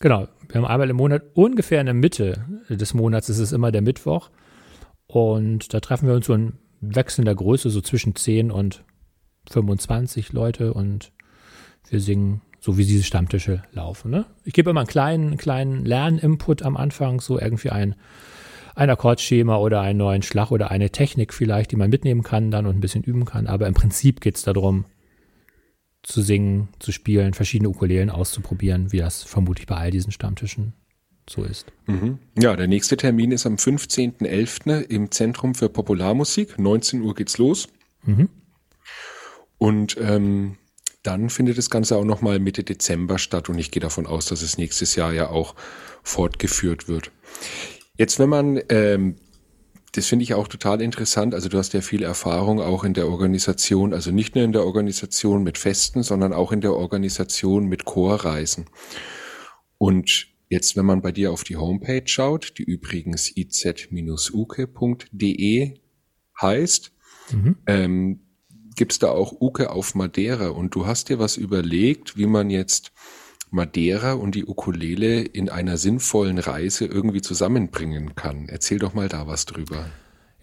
Genau, 0.00 0.28
wir 0.48 0.54
haben 0.56 0.66
einmal 0.66 0.88
im 0.88 0.96
Monat, 0.96 1.22
ungefähr 1.34 1.80
in 1.80 1.86
der 1.86 1.94
Mitte 1.94 2.46
des 2.68 2.94
Monats 2.94 3.28
ist 3.28 3.38
es 3.38 3.52
immer 3.52 3.70
der 3.70 3.82
Mittwoch. 3.82 4.30
Und 5.06 5.74
da 5.74 5.80
treffen 5.80 6.08
wir 6.08 6.14
uns 6.14 6.26
so 6.26 6.34
in 6.34 6.54
wechselnder 6.80 7.34
Größe, 7.34 7.68
so 7.68 7.82
zwischen 7.82 8.16
10 8.16 8.50
und 8.50 8.82
25 9.50 10.32
Leute 10.32 10.72
und 10.72 11.12
wir 11.88 12.00
singen 12.00 12.40
so 12.64 12.78
wie 12.78 12.86
diese 12.86 13.02
Stammtische 13.02 13.62
laufen. 13.72 14.10
Ne? 14.10 14.24
Ich 14.42 14.54
gebe 14.54 14.70
immer 14.70 14.80
einen 14.80 14.86
kleinen, 14.86 15.36
kleinen 15.36 15.84
Lerninput 15.84 16.62
am 16.62 16.78
Anfang, 16.78 17.20
so 17.20 17.38
irgendwie 17.38 17.68
ein 17.68 17.94
ein 18.74 18.88
Akkordschema 18.88 19.58
oder 19.58 19.82
einen 19.82 19.98
neuen 19.98 20.22
Schlag 20.22 20.50
oder 20.50 20.70
eine 20.70 20.90
Technik 20.90 21.34
vielleicht, 21.34 21.70
die 21.70 21.76
man 21.76 21.90
mitnehmen 21.90 22.22
kann 22.22 22.50
dann 22.50 22.66
und 22.66 22.74
ein 22.74 22.80
bisschen 22.80 23.04
üben 23.04 23.26
kann. 23.26 23.46
Aber 23.46 23.68
im 23.68 23.74
Prinzip 23.74 24.20
geht 24.20 24.36
es 24.36 24.42
darum, 24.42 24.86
zu 26.02 26.22
singen, 26.22 26.70
zu 26.80 26.90
spielen, 26.90 27.34
verschiedene 27.34 27.68
Ukulelen 27.68 28.08
auszuprobieren, 28.08 28.90
wie 28.92 28.98
das 28.98 29.22
vermutlich 29.22 29.66
bei 29.66 29.76
all 29.76 29.90
diesen 29.90 30.10
Stammtischen 30.10 30.72
so 31.28 31.44
ist. 31.44 31.70
Mhm. 31.86 32.18
Ja, 32.36 32.56
der 32.56 32.66
nächste 32.66 32.96
Termin 32.96 33.30
ist 33.30 33.46
am 33.46 33.56
15.11. 33.56 34.80
im 34.80 35.10
Zentrum 35.10 35.54
für 35.54 35.68
Popularmusik. 35.68 36.58
19 36.58 37.02
Uhr 37.02 37.14
geht's 37.14 37.36
los. 37.36 37.68
Mhm. 38.04 38.30
Und 39.58 39.96
ähm, 40.00 40.56
dann 41.04 41.30
findet 41.30 41.56
das 41.58 41.70
Ganze 41.70 41.96
auch 41.96 42.04
nochmal 42.04 42.40
Mitte 42.40 42.64
Dezember 42.64 43.18
statt 43.18 43.48
und 43.48 43.58
ich 43.58 43.70
gehe 43.70 43.80
davon 43.80 44.06
aus, 44.06 44.26
dass 44.26 44.42
es 44.42 44.58
nächstes 44.58 44.96
Jahr 44.96 45.12
ja 45.12 45.28
auch 45.28 45.54
fortgeführt 46.02 46.88
wird. 46.88 47.12
Jetzt, 47.96 48.18
wenn 48.18 48.30
man, 48.30 48.60
ähm, 48.70 49.16
das 49.92 50.06
finde 50.06 50.24
ich 50.24 50.34
auch 50.34 50.48
total 50.48 50.80
interessant, 50.80 51.34
also 51.34 51.48
du 51.48 51.58
hast 51.58 51.74
ja 51.74 51.82
viel 51.82 52.02
Erfahrung 52.02 52.60
auch 52.60 52.84
in 52.84 52.94
der 52.94 53.06
Organisation, 53.06 53.92
also 53.92 54.10
nicht 54.10 54.34
nur 54.34 54.44
in 54.44 54.52
der 54.52 54.64
Organisation 54.64 55.42
mit 55.44 55.58
Festen, 55.58 56.02
sondern 56.02 56.32
auch 56.32 56.52
in 56.52 56.62
der 56.62 56.72
Organisation 56.72 57.66
mit 57.66 57.84
Chorreisen. 57.84 58.64
Und 59.76 60.28
jetzt, 60.48 60.74
wenn 60.74 60.86
man 60.86 61.02
bei 61.02 61.12
dir 61.12 61.32
auf 61.32 61.44
die 61.44 61.56
Homepage 61.56 62.06
schaut, 62.06 62.54
die 62.58 62.64
übrigens 62.64 63.30
iz-uke.de 63.36 63.74
heißt, 66.40 66.92
mhm. 67.30 67.56
ähm, 67.66 68.23
gibt 68.74 69.02
da 69.02 69.08
auch 69.08 69.32
Uke 69.40 69.70
auf 69.70 69.94
Madeira 69.94 70.48
und 70.48 70.74
du 70.74 70.86
hast 70.86 71.08
dir 71.08 71.18
was 71.18 71.36
überlegt, 71.36 72.16
wie 72.16 72.26
man 72.26 72.50
jetzt 72.50 72.92
Madeira 73.50 74.14
und 74.14 74.34
die 74.34 74.46
Ukulele 74.46 75.22
in 75.22 75.48
einer 75.48 75.76
sinnvollen 75.76 76.38
Reise 76.38 76.86
irgendwie 76.86 77.22
zusammenbringen 77.22 78.14
kann. 78.14 78.48
Erzähl 78.48 78.78
doch 78.78 78.94
mal 78.94 79.08
da 79.08 79.26
was 79.26 79.46
drüber. 79.46 79.86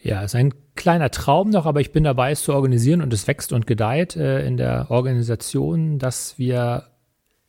Ja, 0.02 0.24
ist 0.24 0.34
ein 0.34 0.54
kleiner 0.76 1.12
Traum 1.12 1.50
noch, 1.50 1.66
aber 1.66 1.82
ich 1.82 1.92
bin 1.92 2.04
dabei, 2.04 2.32
es 2.32 2.42
zu 2.42 2.54
organisieren 2.54 3.02
und 3.02 3.14
es 3.14 3.28
wächst 3.28 3.54
und 3.54 3.68
gedeiht 3.68 4.16
äh, 4.16 4.46
in 4.48 4.58
der 4.58 4.90
Organisation, 4.90 6.00
dass 6.00 6.40
wir 6.40 6.88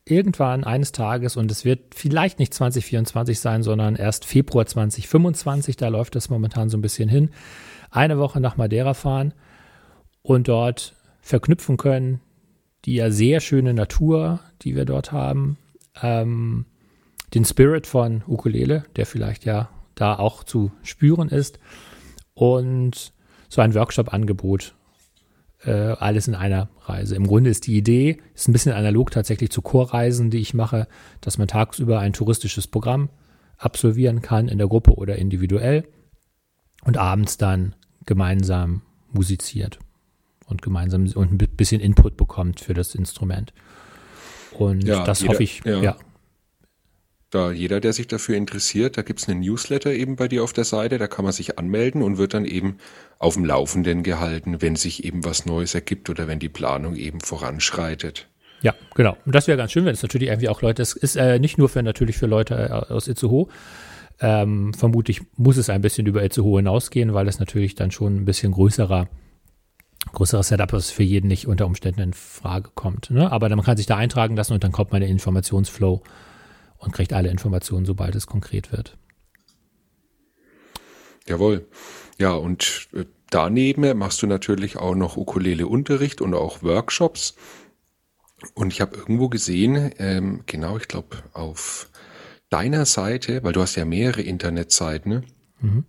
irgendwann 0.05 0.63
eines 0.63 0.91
Tages, 0.91 1.37
und 1.37 1.49
es 1.49 1.65
wird 1.65 1.95
vielleicht 1.95 2.37
nicht 2.37 2.53
2024 2.53 3.39
sein, 3.39 3.63
sondern 3.63 3.95
erst 3.95 4.25
Februar 4.25 4.65
2025, 4.65 5.77
da 5.77 5.87
läuft 5.87 6.15
das 6.15 6.29
momentan 6.29 6.69
so 6.69 6.77
ein 6.77 6.81
bisschen 6.81 7.09
hin, 7.09 7.31
eine 7.89 8.19
Woche 8.19 8.39
nach 8.39 8.57
Madeira 8.57 8.93
fahren 8.93 9.33
und 10.23 10.47
dort 10.47 10.95
verknüpfen 11.21 11.77
können 11.77 12.19
die 12.85 12.95
ja 12.95 13.11
sehr 13.11 13.39
schöne 13.39 13.73
Natur, 13.73 14.39
die 14.61 14.75
wir 14.75 14.85
dort 14.85 15.11
haben, 15.11 15.57
ähm, 16.01 16.65
den 17.33 17.45
Spirit 17.45 17.87
von 17.87 18.23
Ukulele, 18.27 18.83
der 18.95 19.05
vielleicht 19.05 19.45
ja 19.45 19.69
da 19.95 20.17
auch 20.17 20.43
zu 20.43 20.71
spüren 20.83 21.29
ist. 21.29 21.59
Und 22.33 23.13
so 23.47 23.61
ein 23.61 23.73
Workshop-Angebot, 23.73 24.75
äh, 25.63 25.71
alles 25.71 26.27
in 26.27 26.35
einer 26.35 26.69
Reise. 26.81 27.15
Im 27.15 27.27
Grunde 27.27 27.49
ist 27.49 27.67
die 27.67 27.77
Idee, 27.77 28.17
ist 28.33 28.47
ein 28.47 28.53
bisschen 28.53 28.73
analog 28.73 29.11
tatsächlich 29.11 29.51
zu 29.51 29.61
Chorreisen, 29.61 30.29
die 30.29 30.39
ich 30.39 30.53
mache, 30.53 30.87
dass 31.21 31.37
man 31.37 31.47
tagsüber 31.47 31.99
ein 31.99 32.13
touristisches 32.13 32.67
Programm 32.67 33.09
absolvieren 33.57 34.21
kann, 34.21 34.49
in 34.49 34.57
der 34.57 34.67
Gruppe 34.67 34.95
oder 34.95 35.15
individuell 35.15 35.87
und 36.83 36.97
abends 36.97 37.37
dann 37.37 37.75
gemeinsam 38.05 38.81
musiziert 39.11 39.79
und 40.47 40.61
gemeinsam 40.61 41.07
und 41.15 41.31
ein 41.31 41.37
bisschen 41.37 41.81
Input 41.81 42.17
bekommt 42.17 42.59
für 42.59 42.73
das 42.73 42.95
Instrument. 42.95 43.53
Und 44.51 44.83
ja, 44.83 45.03
das 45.03 45.21
jeder, 45.21 45.33
hoffe 45.33 45.43
ich, 45.43 45.61
ja. 45.65 45.81
ja. 45.81 45.97
Da 47.29 47.51
jeder, 47.51 47.79
der 47.79 47.93
sich 47.93 48.07
dafür 48.07 48.35
interessiert, 48.35 48.95
da 48.95 49.01
gibt 49.01 49.19
es 49.19 49.27
einen 49.27 49.39
Newsletter 49.39 49.91
eben 49.91 50.15
bei 50.15 50.27
dir 50.27 50.43
auf 50.43 50.53
der 50.53 50.65
Seite, 50.65 50.99
da 50.99 51.07
kann 51.07 51.25
man 51.25 51.33
sich 51.33 51.57
anmelden 51.57 52.03
und 52.03 52.19
wird 52.19 52.35
dann 52.35 52.45
eben 52.45 52.77
auf 53.17 53.33
dem 53.33 53.43
Laufenden 53.43 54.03
gehalten, 54.03 54.61
wenn 54.61 54.75
sich 54.75 55.03
eben 55.03 55.25
was 55.25 55.47
Neues 55.47 55.73
ergibt 55.73 56.11
oder 56.11 56.27
wenn 56.27 56.37
die 56.37 56.49
Planung 56.49 56.95
eben 56.95 57.21
voranschreitet. 57.21 58.27
Ja, 58.61 58.75
genau. 58.93 59.17
Und 59.25 59.33
das 59.33 59.47
wäre 59.47 59.57
ganz 59.57 59.71
schön, 59.71 59.85
wenn 59.85 59.93
es 59.93 60.03
natürlich 60.03 60.29
irgendwie 60.29 60.47
auch 60.47 60.61
Leute, 60.61 60.81
es 60.83 60.93
ist 60.93 61.15
äh, 61.15 61.39
nicht 61.39 61.57
nur 61.57 61.69
für 61.69 61.81
natürlich 61.81 62.17
für 62.17 62.27
Leute 62.27 62.55
äh, 62.55 62.93
aus 62.93 63.07
Itzehoe, 63.07 63.47
ähm, 64.19 64.73
vermutlich 64.73 65.21
muss 65.35 65.57
es 65.57 65.69
ein 65.69 65.81
bisschen 65.81 66.05
über 66.05 66.23
Itzehoe 66.23 66.59
hinausgehen, 66.59 67.13
weil 67.13 67.27
es 67.27 67.39
natürlich 67.39 67.75
dann 67.75 67.91
schon 67.91 68.15
ein 68.15 68.25
bisschen 68.25 68.51
größerer 68.51 69.09
größeres 70.11 70.49
Setup, 70.49 70.69
das 70.69 70.91
für 70.91 71.03
jeden 71.03 71.27
nicht 71.27 71.47
unter 71.47 71.65
Umständen 71.65 72.01
in 72.01 72.13
Frage 72.13 72.69
kommt. 72.75 73.09
Ne? 73.09 73.31
Aber 73.31 73.49
man 73.49 73.63
kann 73.63 73.77
sich 73.77 73.85
da 73.85 73.97
eintragen 73.97 74.35
lassen 74.35 74.53
und 74.53 74.63
dann 74.63 74.71
kommt 74.71 74.91
man 74.91 75.01
in 75.01 75.07
den 75.07 75.13
Informationsflow 75.13 76.03
und 76.77 76.91
kriegt 76.91 77.13
alle 77.13 77.29
Informationen, 77.29 77.85
sobald 77.85 78.15
es 78.15 78.27
konkret 78.27 78.71
wird. 78.71 78.97
Jawohl. 81.27 81.67
Ja, 82.19 82.33
und 82.33 82.89
äh, 82.93 83.05
daneben 83.29 83.97
machst 83.97 84.21
du 84.21 84.27
natürlich 84.27 84.77
auch 84.77 84.95
noch 84.95 85.17
Ukulele-Unterricht 85.17 86.21
und 86.21 86.33
auch 86.33 86.61
Workshops. 86.63 87.35
Und 88.53 88.73
ich 88.73 88.81
habe 88.81 88.97
irgendwo 88.97 89.29
gesehen, 89.29 89.91
ähm, 89.99 90.41
genau, 90.45 90.77
ich 90.77 90.89
glaube, 90.89 91.17
auf 91.31 91.89
deiner 92.49 92.85
Seite, 92.85 93.43
weil 93.43 93.53
du 93.53 93.61
hast 93.61 93.75
ja 93.75 93.85
mehrere 93.85 94.21
Internetseiten, 94.21 95.09
ne? 95.09 95.23
Mhm. 95.61 95.85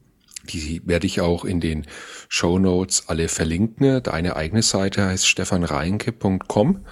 Die 0.53 0.83
werde 0.85 1.07
ich 1.07 1.21
auch 1.21 1.45
in 1.45 1.61
den 1.61 1.87
Show 2.29 2.59
Notes 2.59 3.09
alle 3.09 3.29
verlinken. 3.29 4.03
Deine 4.03 4.37
eigene 4.37 4.63
Seite 4.63 5.07
heißt 5.07 5.27
stefanreinke.com. 5.27 6.85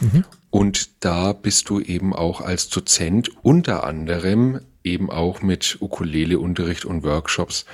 Mhm. 0.00 0.24
Und 0.50 1.04
da 1.04 1.32
bist 1.32 1.68
du 1.68 1.80
eben 1.80 2.12
auch 2.14 2.40
als 2.40 2.68
Dozent 2.68 3.30
unter 3.42 3.84
anderem 3.84 4.60
eben 4.84 5.10
auch 5.10 5.42
mit 5.42 5.78
Ukulele-Unterricht 5.80 6.84
und 6.84 7.04
Workshops 7.04 7.64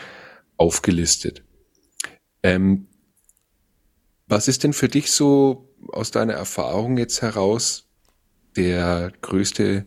aufgelistet. 0.56 1.42
Ähm, 2.42 2.86
was 4.26 4.46
ist 4.46 4.64
denn 4.64 4.72
für 4.72 4.88
dich 4.88 5.10
so 5.10 5.74
aus 5.88 6.10
deiner 6.10 6.34
Erfahrung 6.34 6.98
jetzt 6.98 7.22
heraus 7.22 7.88
der 8.56 9.12
größte 9.22 9.86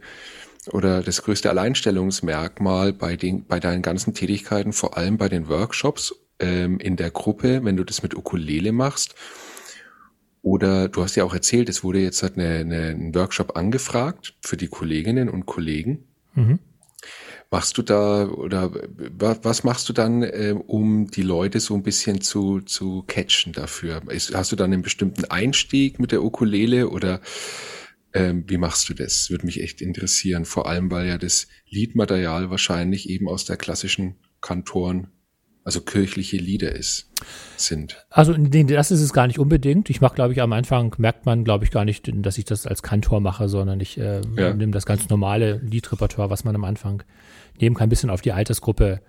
oder 0.72 1.01
das 1.01 1.24
größte 1.24 1.50
Alleinstellungsmerkmal 1.50 2.94
bei, 2.94 3.15
den, 3.15 3.46
bei 3.46 3.60
deinen 3.60 3.82
ganzen 3.82 4.13
Tätigkeiten, 4.13 4.74
vor 4.74 4.98
allem 4.98 5.18
bei 5.18 5.27
den 5.27 5.50
Workshops 5.50 6.15
ähm, 6.39 6.80
in 6.80 6.96
der 6.96 7.12
Gruppe, 7.12 7.63
wenn 7.63 7.77
du 7.77 7.84
das 7.84 8.03
mit 8.03 8.15
Ukulele 8.15 8.72
machst? 8.72 9.15
Oder 10.44 10.89
du 10.89 11.03
hast 11.03 11.15
ja 11.15 11.24
auch 11.24 11.34
erzählt, 11.34 11.70
es 11.70 11.84
wurde 11.84 12.00
jetzt 12.00 12.24
halt 12.24 12.38
eine, 12.38 12.60
eine, 12.60 12.89
ein 12.89 13.13
Workshop 13.13 13.56
angefragt 13.56 14.36
für 14.41 14.58
die 14.58 14.68
Kolleginnen 14.68 15.30
und 15.30 15.46
Kollegen. 15.46 16.06
Mhm. 16.34 16.60
Machst 17.51 17.77
du 17.77 17.82
da 17.82 18.27
oder 18.27 18.72
was 19.20 19.63
machst 19.63 19.89
du 19.89 19.94
dann, 19.94 20.24
äh, 20.24 20.56
um 20.56 21.12
die 21.12 21.22
Leute 21.22 21.60
so 21.60 21.74
ein 21.74 21.84
bisschen 21.84 22.22
zu, 22.22 22.62
zu 22.62 23.03
catchen 23.08 23.51
dafür? 23.51 24.01
Ist, 24.08 24.34
hast 24.34 24.51
du 24.51 24.56
dann 24.56 24.72
einen 24.72 24.84
bestimmten 24.84 25.25
Einstieg 25.25 26.00
mit 26.00 26.12
der 26.12 26.24
Ukulele 26.24 26.89
oder 26.89 27.20
ähm, 28.13 28.44
wie 28.48 28.58
machst 28.58 28.89
du 28.89 28.94
das? 28.94 29.30
Würde 29.30 29.46
mich 29.46 29.62
echt 29.62 29.82
interessieren, 29.82 30.46
vor 30.46 30.68
allem 30.68 30.91
weil 30.91 31.08
ja 31.08 31.18
das 31.18 31.48
Liedmaterial 31.70 32.50
wahrscheinlich 32.50 33.10
eben 33.10 33.27
aus 33.27 33.46
der 33.46 33.58
klassischen 33.58 34.15
Kantoren 34.41 35.08
also 35.63 35.82
kirchliche 35.82 36.38
Lieder 36.38 36.74
ist, 36.74 37.12
sind. 37.56 38.03
Also 38.10 38.34
nee, 38.34 38.63
das 38.63 38.89
ist 38.89 39.01
es 39.01 39.13
gar 39.13 39.27
nicht 39.27 39.38
unbedingt. 39.38 39.89
Ich 39.89 40.01
mache, 40.01 40.15
glaube 40.15 40.34
ich, 40.34 40.41
am 40.41 40.53
Anfang 40.53 40.96
merkt 40.98 41.25
man, 41.25 41.44
glaube 41.44 41.65
ich, 41.65 41.72
gar 41.72 41.86
nicht, 41.86 42.10
dass 42.12 42.38
ich 42.38 42.46
das 42.46 42.65
als 42.65 42.82
Kantor 42.82 43.20
mache, 43.20 43.48
sondern 43.48 43.80
ich 43.80 43.98
äh, 43.98 44.22
ja. 44.38 44.53
nehme 44.53 44.72
das 44.72 44.86
ganz 44.86 45.08
normale 45.10 45.58
Liedrepertoire, 45.58 46.30
was 46.30 46.44
man 46.44 46.56
am 46.56 46.63
Anfang 46.63 47.03
nehmen 47.60 47.75
kann, 47.75 47.88
ein 47.88 47.89
bisschen 47.89 48.10
auf 48.10 48.22
die 48.22 48.32
Altersgruppe 48.32 49.01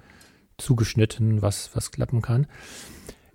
zugeschnitten, 0.58 1.40
was, 1.40 1.70
was 1.74 1.90
klappen 1.90 2.20
kann. 2.20 2.46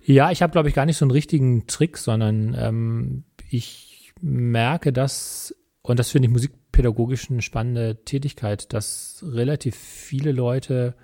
Ja, 0.04 0.30
ich 0.30 0.40
habe, 0.40 0.52
glaube 0.52 0.68
ich, 0.68 0.74
gar 0.74 0.86
nicht 0.86 0.96
so 0.96 1.04
einen 1.04 1.10
richtigen 1.10 1.66
Trick, 1.66 1.98
sondern 1.98 2.56
ähm, 2.58 3.24
ich 3.50 4.14
merke, 4.20 4.92
dass, 4.92 5.54
und 5.88 5.98
das 5.98 6.10
finde 6.10 6.26
ich 6.26 6.32
musikpädagogisch 6.32 7.30
eine 7.30 7.40
spannende 7.40 8.04
Tätigkeit, 8.04 8.74
dass 8.74 9.24
relativ 9.26 9.74
viele 9.74 10.32
Leute 10.32 10.94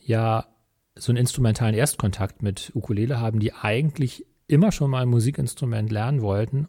ja 0.00 0.46
so 0.94 1.12
einen 1.12 1.18
instrumentalen 1.18 1.74
Erstkontakt 1.74 2.42
mit 2.42 2.72
Ukulele 2.74 3.20
haben, 3.20 3.38
die 3.38 3.52
eigentlich 3.52 4.24
immer 4.46 4.72
schon 4.72 4.90
mal 4.90 5.02
ein 5.02 5.10
Musikinstrument 5.10 5.92
lernen 5.92 6.22
wollten 6.22 6.68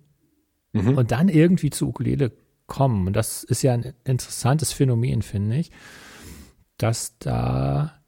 mhm. 0.73 0.97
und 0.97 1.11
dann 1.11 1.29
irgendwie 1.29 1.69
zu 1.69 1.87
Ukulele 1.87 2.33
kommen. 2.67 3.07
Und 3.07 3.13
das 3.13 3.45
ist 3.45 3.61
ja 3.61 3.73
ein 3.73 3.93
interessantes 4.03 4.73
Phänomen, 4.73 5.21
finde 5.21 5.59
ich, 5.59 5.71
dass 6.77 7.17
da 7.19 8.01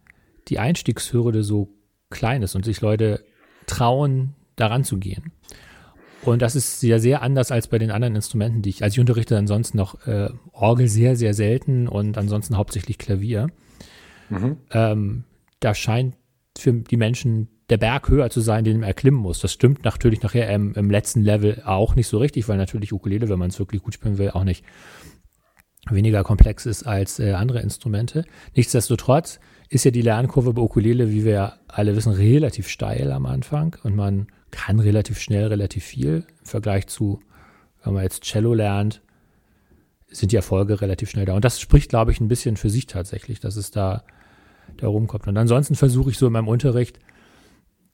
die 0.50 0.60
Einstiegshürde 0.60 1.46
so 1.46 1.74
klein 2.10 2.44
ist 2.44 2.56
und 2.56 2.66
sich 2.66 2.82
Leute 2.82 3.24
trauen, 3.66 4.36
daran 4.58 4.84
zu 4.84 4.98
gehen. 4.98 5.32
Und 6.26 6.42
das 6.42 6.56
ist 6.56 6.82
ja 6.84 7.00
sehr 7.00 7.22
anders 7.22 7.52
als 7.52 7.68
bei 7.68 7.78
den 7.78 7.92
anderen 7.92 8.16
Instrumenten, 8.16 8.62
die 8.62 8.70
ich, 8.70 8.84
also 8.84 8.96
ich 8.96 9.00
unterrichte 9.00 9.38
ansonsten 9.38 9.78
noch 9.78 10.06
äh, 10.08 10.30
Orgel 10.52 10.88
sehr, 10.88 11.16
sehr 11.16 11.34
selten 11.34 11.88
und 11.88 12.18
ansonsten 12.18 12.58
hauptsächlich 12.58 12.98
Klavier. 12.98 13.48
Mhm. 14.30 14.58
Ähm, 14.72 15.24
da 15.60 15.74
scheint 15.74 16.16
für 16.58 16.74
die 16.74 16.98
Menschen 16.98 17.50
der 17.70 17.78
Berg 17.78 18.10
höher 18.10 18.30
zu 18.30 18.42
sein, 18.42 18.64
den 18.64 18.80
man 18.80 18.88
erklimmen 18.88 19.20
muss. 19.20 19.40
Das 19.40 19.52
stimmt 19.52 19.84
natürlich 19.84 20.22
nachher 20.22 20.50
im, 20.54 20.74
im 20.76 20.90
letzten 20.90 21.22
Level 21.22 21.62
auch 21.66 21.96
nicht 21.96 22.08
so 22.08 22.18
richtig, 22.18 22.48
weil 22.48 22.58
natürlich 22.58 22.94
Ukulele, 22.94 23.30
wenn 23.30 23.40
man 23.40 23.50
es 23.50 23.60
wirklich 23.60 23.82
gut 23.82 23.94
spielen 23.94 24.18
will, 24.18 24.32
auch 24.32 24.44
nicht 24.44 24.64
weniger 25.90 26.24
komplex 26.24 26.66
ist 26.66 26.84
als 26.84 27.20
äh, 27.20 27.34
andere 27.34 27.62
Instrumente. 27.62 28.26
Nichtsdestotrotz 28.56 29.40
ist 29.70 29.84
ja 29.84 29.92
die 29.92 30.02
Lernkurve 30.02 30.54
bei 30.54 30.62
Ukulele, 30.62 31.12
wie 31.12 31.26
wir 31.26 31.54
alle 31.68 31.96
wissen, 31.96 32.14
relativ 32.14 32.68
steil 32.68 33.12
am 33.12 33.26
Anfang 33.26 33.76
und 33.84 33.96
man 33.96 34.28
kann 34.56 34.80
relativ 34.80 35.20
schnell 35.20 35.48
relativ 35.48 35.84
viel 35.84 36.26
im 36.40 36.46
Vergleich 36.46 36.88
zu, 36.88 37.20
wenn 37.84 37.94
man 37.94 38.04
jetzt 38.04 38.24
Cello 38.24 38.54
lernt, 38.54 39.02
sind 40.08 40.32
die 40.32 40.38
Erfolge 40.38 40.82
relativ 40.82 41.10
schnell 41.10 41.26
da. 41.26 41.34
Und 41.34 41.46
das 41.46 41.60
spricht, 41.60 41.90
glaube 41.90 42.12
ich, 42.12 42.20
ein 42.20 42.28
bisschen 42.28 42.58
für 42.58 42.70
sich 42.70 42.88
tatsächlich, 42.88 43.40
dass 43.40 43.58
es 43.58 43.72
da 43.72 44.04
da 44.78 44.88
rumkommt. 44.88 45.28
Und 45.28 45.38
ansonsten 45.38 45.76
versuche 45.76 46.12
ich 46.12 46.18
so 46.18 46.28
in 46.28 46.34
meinem 46.34 46.48
Unterricht, 46.48 47.00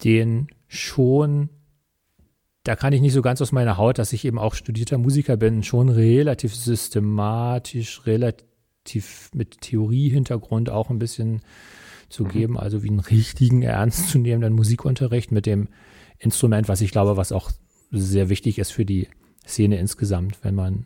den 0.04 0.48
schon, 0.68 1.50
da 2.64 2.76
kann 2.76 2.94
ich 2.94 3.02
nicht 3.02 3.14
so 3.14 3.22
ganz 3.22 3.42
aus 3.42 3.52
meiner 3.52 3.78
Haut, 3.78 4.00
dass 4.00 4.14
ich 4.14 4.26
eben 4.26 4.40
auch 4.40 4.56
studierter 4.56 4.98
Musiker 4.98 5.38
bin, 5.38 5.64
schon 5.64 5.90
relativ 5.90 6.56
systematisch, 6.56 8.06
relativ 8.06 9.30
mit 9.34 9.62
Theoriehintergrund 9.62 10.70
auch 10.70 10.90
ein 10.90 11.00
bisschen 11.00 11.42
zu 12.10 12.24
mhm. 12.26 12.30
geben, 12.30 12.60
also 12.60 12.84
wie 12.84 12.90
einen 12.90 13.00
richtigen, 13.00 13.62
ernstzunehmenden 13.62 14.54
Musikunterricht 14.54 15.32
mit 15.32 15.46
dem 15.46 15.70
Instrument, 16.22 16.68
was 16.70 16.82
ich 16.82 16.92
glaube, 16.92 17.18
was 17.18 17.32
auch 17.32 17.52
sehr 17.92 18.30
wichtig 18.30 18.60
ist 18.60 18.72
für 18.72 18.86
die 18.86 19.08
Szene 19.46 19.78
insgesamt, 19.78 20.44
wenn 20.44 20.56
man, 20.56 20.86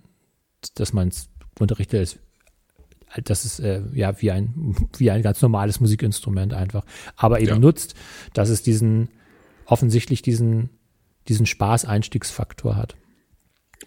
dass 0.76 0.94
man 0.94 1.10
es 1.10 1.30
unterrichtet, 1.60 2.02
ist 2.02 2.20
das 3.24 3.46
ist 3.46 3.60
äh, 3.60 3.82
ja 3.94 4.22
wie 4.22 4.32
ein, 4.32 4.76
wie 4.98 5.12
ein 5.12 5.22
ganz 5.22 5.42
normales 5.42 5.80
Musikinstrument 5.80 6.54
einfach. 6.54 6.86
Aber 7.16 7.40
eben 7.40 7.48
ja. 7.50 7.60
nutzt, 7.60 7.96
dass 8.34 8.50
es 8.50 8.62
diesen, 8.62 9.10
offensichtlich 9.66 10.22
diesen, 10.22 10.70
diesen 11.28 11.46
Spaß-Einstiegsfaktor 11.46 12.76
hat. 12.76 12.96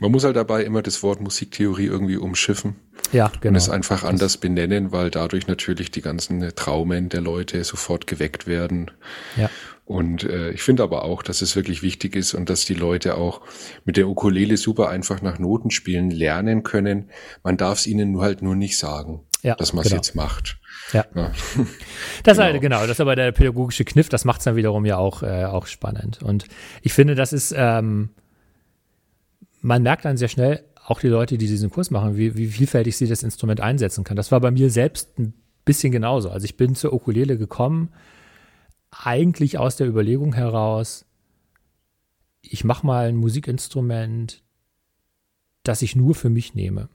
Man 0.01 0.13
muss 0.13 0.25
halt 0.25 0.37
dabei 0.37 0.63
immer 0.63 0.83
das 0.83 1.03
Wort 1.03 1.21
Musiktheorie 1.21 1.87
irgendwie 1.87 2.17
umschiffen. 2.17 2.77
Ja, 3.13 3.33
genau. 3.41 3.51
Und 3.51 3.57
es 3.57 3.69
einfach 3.69 4.05
anders 4.05 4.37
benennen, 4.37 4.93
weil 4.93 5.11
dadurch 5.11 5.47
natürlich 5.47 5.91
die 5.91 6.03
ganzen 6.03 6.41
Traumen 6.55 7.09
der 7.09 7.21
Leute 7.21 7.63
sofort 7.65 8.07
geweckt 8.07 8.47
werden. 8.47 8.91
Ja. 9.37 9.51
Und 9.89 10.23
äh, 10.25 10.51
ich 10.51 10.63
finde 10.63 10.83
aber 10.83 11.05
auch, 11.05 11.23
dass 11.23 11.41
es 11.41 11.57
wirklich 11.57 11.83
wichtig 11.83 12.15
ist 12.15 12.35
und 12.35 12.51
dass 12.51 12.67
die 12.67 12.75
Leute 12.75 13.17
auch 13.17 13.41
mit 13.87 13.97
der 13.97 14.07
Ukulele 14.07 14.59
super 14.59 14.91
einfach 14.91 15.23
nach 15.23 15.39
Noten 15.39 15.71
spielen 15.71 16.11
lernen 16.11 16.63
können. 16.63 17.11
Man 17.43 17.57
darf 17.57 17.79
es 17.79 17.87
ihnen 17.87 18.13
nur 18.13 18.23
halt 18.23 18.43
nur 18.43 18.55
nicht 18.55 18.77
sagen, 18.77 19.23
ja, 19.43 19.55
dass 19.55 19.73
man 19.73 19.83
es 19.83 19.89
genau. 19.89 19.97
jetzt 19.97 20.15
macht. 20.15 20.59
Ja. 20.93 21.07
ja. 21.15 21.33
Das 22.23 22.37
genau. 22.37 22.49
Halt, 22.51 22.61
genau, 22.61 22.81
das 22.81 22.91
ist 22.91 23.01
aber 23.01 23.17
der 23.17 23.33
pädagogische 23.33 23.87
Kniff, 23.87 24.11
das 24.11 24.27
macht 24.27 24.41
es 24.41 24.45
dann 24.45 24.57
wiederum 24.57 24.85
ja 24.85 24.99
auch, 24.99 25.23
äh, 25.23 25.47
auch 25.47 25.67
spannend. 25.67 26.23
Und 26.23 26.45
ich 26.83 26.93
finde, 26.93 27.15
das 27.15 27.33
ist, 27.33 27.55
ähm, 27.57 28.11
man 29.68 29.83
merkt 29.83 30.04
dann 30.04 30.16
sehr 30.16 30.28
schnell, 30.28 30.64
auch 30.85 30.98
die 30.98 31.09
Leute, 31.09 31.37
die 31.37 31.46
diesen 31.46 31.70
Kurs 31.70 31.90
machen, 31.90 32.16
wie, 32.16 32.37
wie 32.37 32.46
vielfältig 32.46 32.96
sie 32.96 33.07
das 33.07 33.22
Instrument 33.22 33.61
einsetzen 33.61 34.02
kann. 34.02 34.16
Das 34.16 34.33
war 34.33 34.40
bei 34.40 34.50
mir 34.50 34.70
selbst 34.70 35.18
ein 35.18 35.35
bisschen 35.66 35.92
genauso. 35.92 36.31
Also 36.31 36.46
ich 36.46 36.57
bin 36.57 36.74
zur 36.74 36.94
Ukulele 36.94 37.37
gekommen, 37.37 37.90
eigentlich 38.90 39.59
aus 39.59 39.76
der 39.76 39.87
Überlegung 39.87 40.33
heraus, 40.33 41.04
ich 42.40 42.64
mache 42.64 42.87
mal 42.87 43.09
ein 43.09 43.16
Musikinstrument, 43.16 44.42
das 45.62 45.83
ich 45.83 45.94
nur 45.94 46.14
für 46.14 46.31
mich 46.31 46.54
nehme. 46.54 46.88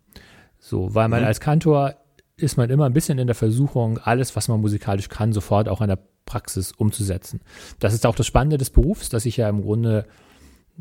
So, 0.57 0.95
weil 0.95 1.09
man 1.09 1.21
mhm. 1.21 1.27
als 1.27 1.39
Kantor 1.39 1.95
ist 2.35 2.57
man 2.57 2.71
immer 2.71 2.85
ein 2.85 2.93
bisschen 2.93 3.19
in 3.19 3.27
der 3.27 3.35
Versuchung, 3.35 3.99
alles, 3.99 4.35
was 4.35 4.47
man 4.47 4.59
musikalisch 4.59 5.09
kann, 5.09 5.33
sofort 5.33 5.69
auch 5.69 5.81
in 5.81 5.89
der 5.89 5.99
Praxis 6.25 6.71
umzusetzen. 6.71 7.41
Das 7.77 7.93
ist 7.93 8.07
auch 8.07 8.15
das 8.15 8.25
Spannende 8.25 8.57
des 8.57 8.71
Berufs, 8.71 9.09
dass 9.09 9.27
ich 9.27 9.37
ja 9.37 9.47
im 9.47 9.61
Grunde 9.61 10.07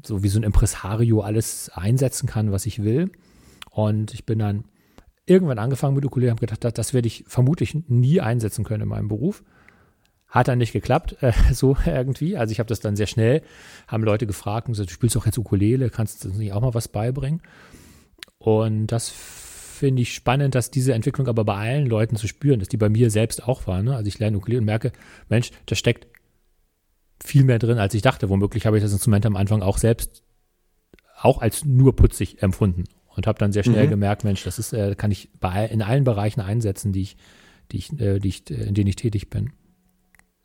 so 0.02 0.22
wie 0.22 0.28
so 0.28 0.38
ein 0.38 0.44
Impresario 0.44 1.20
alles 1.20 1.70
einsetzen 1.74 2.26
kann, 2.26 2.52
was 2.52 2.66
ich 2.66 2.82
will. 2.82 3.10
Und 3.70 4.14
ich 4.14 4.26
bin 4.26 4.38
dann 4.38 4.64
irgendwann 5.26 5.58
angefangen 5.58 5.94
mit 5.94 6.04
Ukulele, 6.04 6.30
habe 6.30 6.46
gedacht, 6.46 6.78
das, 6.78 6.94
werde 6.94 7.06
ich 7.06 7.24
vermutlich 7.26 7.76
nie 7.88 8.20
einsetzen 8.20 8.64
können 8.64 8.82
in 8.82 8.88
meinem 8.88 9.08
Beruf. 9.08 9.42
Hat 10.28 10.48
dann 10.48 10.58
nicht 10.58 10.72
geklappt, 10.72 11.16
äh, 11.20 11.32
so 11.52 11.76
irgendwie. 11.86 12.36
Also 12.36 12.52
ich 12.52 12.58
habe 12.58 12.68
das 12.68 12.80
dann 12.80 12.96
sehr 12.96 13.06
schnell, 13.06 13.42
haben 13.86 14.04
Leute 14.04 14.26
gefragt 14.26 14.68
und 14.68 14.72
gesagt, 14.72 14.90
du 14.90 14.94
spielst 14.94 15.16
doch 15.16 15.26
jetzt 15.26 15.38
Ukulele, 15.38 15.90
kannst 15.90 16.24
du 16.24 16.28
nicht 16.28 16.52
auch 16.52 16.62
mal 16.62 16.74
was 16.74 16.88
beibringen? 16.88 17.42
Und 18.38 18.88
das 18.88 19.08
finde 19.08 20.02
ich 20.02 20.14
spannend, 20.14 20.54
dass 20.54 20.70
diese 20.70 20.94
Entwicklung 20.94 21.28
aber 21.28 21.44
bei 21.44 21.56
allen 21.56 21.86
Leuten 21.86 22.16
zu 22.16 22.28
spüren 22.28 22.60
ist, 22.60 22.72
die 22.72 22.76
bei 22.76 22.88
mir 22.88 23.10
selbst 23.10 23.42
auch 23.42 23.66
war. 23.66 23.82
Ne? 23.82 23.96
Also 23.96 24.08
ich 24.08 24.18
lerne 24.18 24.36
Ukulele 24.36 24.60
und 24.60 24.64
merke, 24.64 24.92
Mensch, 25.28 25.50
da 25.66 25.74
steckt 25.74 26.06
viel 27.22 27.44
mehr 27.44 27.58
drin, 27.58 27.78
als 27.78 27.94
ich 27.94 28.02
dachte. 28.02 28.28
Womöglich 28.28 28.66
habe 28.66 28.76
ich 28.76 28.82
das 28.82 28.92
Instrument 28.92 29.26
am 29.26 29.36
Anfang 29.36 29.62
auch 29.62 29.78
selbst 29.78 30.22
auch 31.20 31.40
als 31.40 31.64
nur 31.64 31.94
putzig 31.94 32.42
empfunden 32.42 32.84
und 33.14 33.26
habe 33.26 33.38
dann 33.38 33.52
sehr 33.52 33.62
schnell 33.62 33.86
mhm. 33.86 33.90
gemerkt, 33.90 34.24
Mensch, 34.24 34.42
das 34.42 34.58
ist, 34.58 34.72
äh, 34.72 34.94
kann 34.96 35.10
ich 35.10 35.28
bei, 35.38 35.66
in 35.66 35.82
allen 35.82 36.04
Bereichen 36.04 36.40
einsetzen, 36.40 36.92
die 36.92 37.02
ich, 37.02 37.16
die 37.70 37.78
ich, 37.78 38.00
äh, 38.00 38.18
die 38.18 38.28
ich, 38.28 38.50
in 38.50 38.74
denen 38.74 38.88
ich 38.88 38.96
tätig 38.96 39.30
bin. 39.30 39.52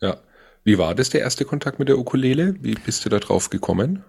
Ja. 0.00 0.18
Wie 0.64 0.78
war 0.78 0.94
das 0.94 1.10
der 1.10 1.20
erste 1.20 1.44
Kontakt 1.44 1.78
mit 1.78 1.88
der 1.88 1.98
Ukulele? 1.98 2.54
Wie 2.60 2.74
bist 2.74 3.04
du 3.04 3.08
da 3.08 3.18
drauf 3.18 3.50
gekommen? 3.50 4.04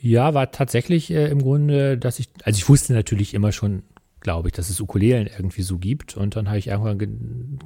Ja, 0.00 0.34
war 0.34 0.50
tatsächlich 0.50 1.10
äh, 1.10 1.28
im 1.28 1.40
Grunde, 1.40 1.96
dass 1.96 2.18
ich, 2.18 2.28
also 2.42 2.58
ich 2.58 2.68
wusste 2.68 2.92
natürlich 2.92 3.32
immer 3.32 3.52
schon 3.52 3.84
glaube 4.22 4.48
ich, 4.48 4.54
dass 4.54 4.70
es 4.70 4.80
Ukulelen 4.80 5.26
irgendwie 5.26 5.62
so 5.62 5.78
gibt. 5.78 6.16
Und 6.16 6.36
dann 6.36 6.48
habe 6.48 6.58
ich 6.58 6.68
irgendwann 6.68 6.98
ge 6.98 7.08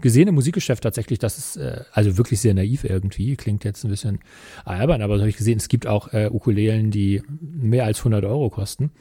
gesehen 0.06 0.28
im 0.28 0.36
Musikgeschäft 0.36 0.82
tatsächlich, 0.82 1.18
dass 1.18 1.36
es, 1.36 1.56
äh, 1.56 1.82
also 1.92 2.16
wirklich 2.16 2.40
sehr 2.40 2.54
naiv 2.54 2.84
irgendwie, 2.84 3.34
klingt 3.36 3.64
jetzt 3.64 3.84
ein 3.84 3.90
bisschen 3.90 4.20
albern, 4.64 5.02
aber 5.02 5.16
so 5.16 5.22
habe 5.22 5.30
ich 5.30 5.36
gesehen, 5.36 5.58
es 5.58 5.68
gibt 5.68 5.86
auch 5.86 6.12
äh, 6.12 6.30
Ukulelen, 6.32 6.92
die 6.92 7.22
mehr 7.40 7.84
als 7.84 7.98
100 7.98 8.24
Euro 8.24 8.48
kosten. 8.48 8.92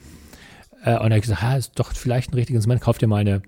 Äh, 0.82 0.90
und 0.90 0.96
dann 0.96 1.02
habe 1.04 1.16
ich 1.18 1.22
gesagt, 1.22 1.42
ha, 1.42 1.56
ist 1.56 1.78
doch 1.78 1.92
vielleicht 1.92 2.32
ein 2.32 2.34
richtiges 2.34 2.58
Instrument, 2.58 2.80
kauf 2.80 2.98
dir 2.98 3.06
mal 3.06 3.18
eine, 3.18 3.42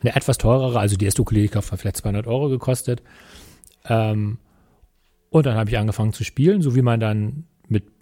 eine 0.00 0.16
etwas 0.16 0.38
teurere, 0.38 0.80
also 0.80 0.96
die 0.96 1.04
erste 1.04 1.22
Ukulele 1.22 1.48
kauft 1.48 1.72
vielleicht 1.76 1.98
200 1.98 2.26
Euro 2.26 2.48
gekostet. 2.48 3.02
Ähm, 3.84 4.38
und 5.30 5.46
dann 5.46 5.54
habe 5.54 5.70
ich 5.70 5.78
angefangen 5.78 6.12
zu 6.12 6.24
spielen, 6.24 6.62
so 6.62 6.74
wie 6.74 6.82
man 6.82 6.98
dann 6.98 7.44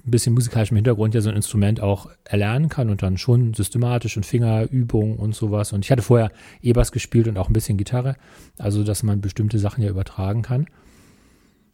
ein 0.06 0.10
bisschen 0.10 0.34
musikalischem 0.34 0.76
Hintergrund 0.76 1.14
ja 1.14 1.20
so 1.20 1.30
ein 1.30 1.36
Instrument 1.36 1.80
auch 1.80 2.08
erlernen 2.24 2.68
kann 2.68 2.90
und 2.90 3.02
dann 3.02 3.18
schon 3.18 3.54
systematisch 3.54 4.16
und 4.16 4.26
Fingerübungen 4.26 5.16
und 5.16 5.34
sowas. 5.34 5.72
Und 5.72 5.84
ich 5.84 5.90
hatte 5.90 6.02
vorher 6.02 6.30
E-Bass 6.62 6.92
gespielt 6.92 7.28
und 7.28 7.38
auch 7.38 7.48
ein 7.48 7.52
bisschen 7.52 7.76
Gitarre, 7.76 8.16
also 8.58 8.84
dass 8.84 9.02
man 9.02 9.20
bestimmte 9.20 9.58
Sachen 9.58 9.82
ja 9.82 9.90
übertragen 9.90 10.42
kann. 10.42 10.66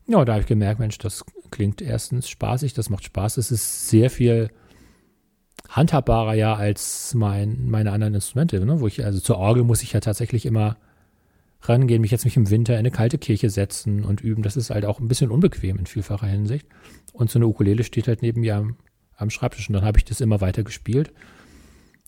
Ja, 0.09 0.25
da 0.25 0.35
habe 0.35 0.43
ich 0.43 0.49
gemerkt, 0.49 0.79
Mensch, 0.79 0.99
das 0.99 1.25
klingt 1.51 1.83
erstens 1.83 2.29
spaßig, 2.29 2.75
das 2.75 2.91
macht 2.91 3.05
Spaß. 3.05 3.39
Es 3.39 3.51
ist 3.51 3.89
sehr 3.89 4.11
viel 4.11 4.51
handhabbarer 5.69 6.35
ja 6.35 6.55
als 6.55 7.15
mein, 7.15 7.69
meine 7.69 7.91
anderen 7.91 8.15
Instrumente, 8.15 8.65
ne? 8.65 8.81
wo 8.81 8.87
ich, 8.87 9.05
also 9.05 9.19
zur 9.19 9.39
Orgel 9.39 9.65
muss 9.65 9.83
ich 9.83 9.93
ja 9.93 10.01
tatsächlich 10.01 10.47
immer 10.47 10.77
rangehen, 11.63 12.01
mich 12.01 12.11
jetzt 12.11 12.25
mich 12.25 12.37
im 12.37 12.51
Winter 12.51 12.75
in 12.75 12.81
eine 12.81 12.91
kalte 12.91 13.19
Kirche 13.19 13.51
setzen 13.51 14.05
und 14.05 14.21
üben. 14.21 14.43
Das 14.43 14.57
ist 14.57 14.71
halt 14.71 14.85
auch 14.85 15.01
ein 15.01 15.09
bisschen 15.09 15.31
unbequem 15.31 15.79
in 15.79 15.87
vielfacher 15.87 16.27
Hinsicht. 16.27 16.67
Und 17.13 17.31
so 17.31 17.39
eine 17.39 17.47
Ukulele 17.47 17.85
steht 17.85 18.09
halt 18.09 18.23
neben 18.23 18.41
mir 18.41 18.57
am, 18.57 18.77
am 19.17 19.31
Schreibtisch 19.31 19.69
und 19.69 19.75
dann 19.75 19.85
habe 19.85 19.99
ich 19.99 20.05
das 20.05 20.21
immer 20.21 20.41
weiter 20.41 20.63
gespielt. 20.63 21.13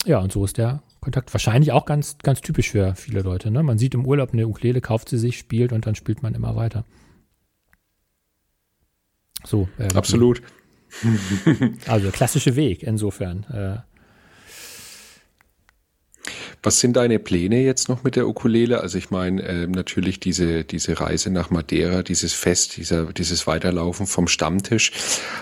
Ja, 0.04 0.20
und 0.20 0.32
so 0.32 0.44
ist 0.44 0.58
der 0.58 0.82
Kontakt 1.00 1.32
wahrscheinlich 1.34 1.72
auch 1.72 1.86
ganz, 1.86 2.18
ganz 2.18 2.40
typisch 2.40 2.70
für 2.70 2.94
viele 2.94 3.20
Leute. 3.20 3.50
Ne? 3.50 3.62
Man 3.62 3.78
sieht 3.78 3.94
im 3.94 4.06
Urlaub 4.06 4.32
eine 4.32 4.46
Ukulele, 4.46 4.80
kauft 4.80 5.08
sie 5.08 5.18
sich, 5.18 5.38
spielt 5.38 5.72
und 5.72 5.86
dann 5.86 5.94
spielt 5.94 6.22
man 6.22 6.34
immer 6.34 6.54
weiter. 6.56 6.84
So. 9.44 9.68
Äh, 9.78 9.94
Absolut. 9.94 10.42
also 11.86 12.04
der 12.04 12.12
klassische 12.12 12.56
Weg 12.56 12.82
insofern. 12.82 13.44
Äh, 13.44 13.78
was 16.62 16.80
sind 16.80 16.96
deine 16.96 17.18
Pläne 17.18 17.62
jetzt 17.62 17.88
noch 17.88 18.04
mit 18.04 18.16
der 18.16 18.28
Ukulele? 18.28 18.80
Also 18.80 18.98
ich 18.98 19.10
meine, 19.10 19.42
äh, 19.42 19.66
natürlich 19.66 20.20
diese, 20.20 20.64
diese 20.64 21.00
Reise 21.00 21.30
nach 21.30 21.50
Madeira, 21.50 22.02
dieses 22.02 22.32
Fest, 22.32 22.76
dieser, 22.76 23.12
dieses 23.12 23.46
Weiterlaufen 23.46 24.06
vom 24.06 24.28
Stammtisch. 24.28 24.92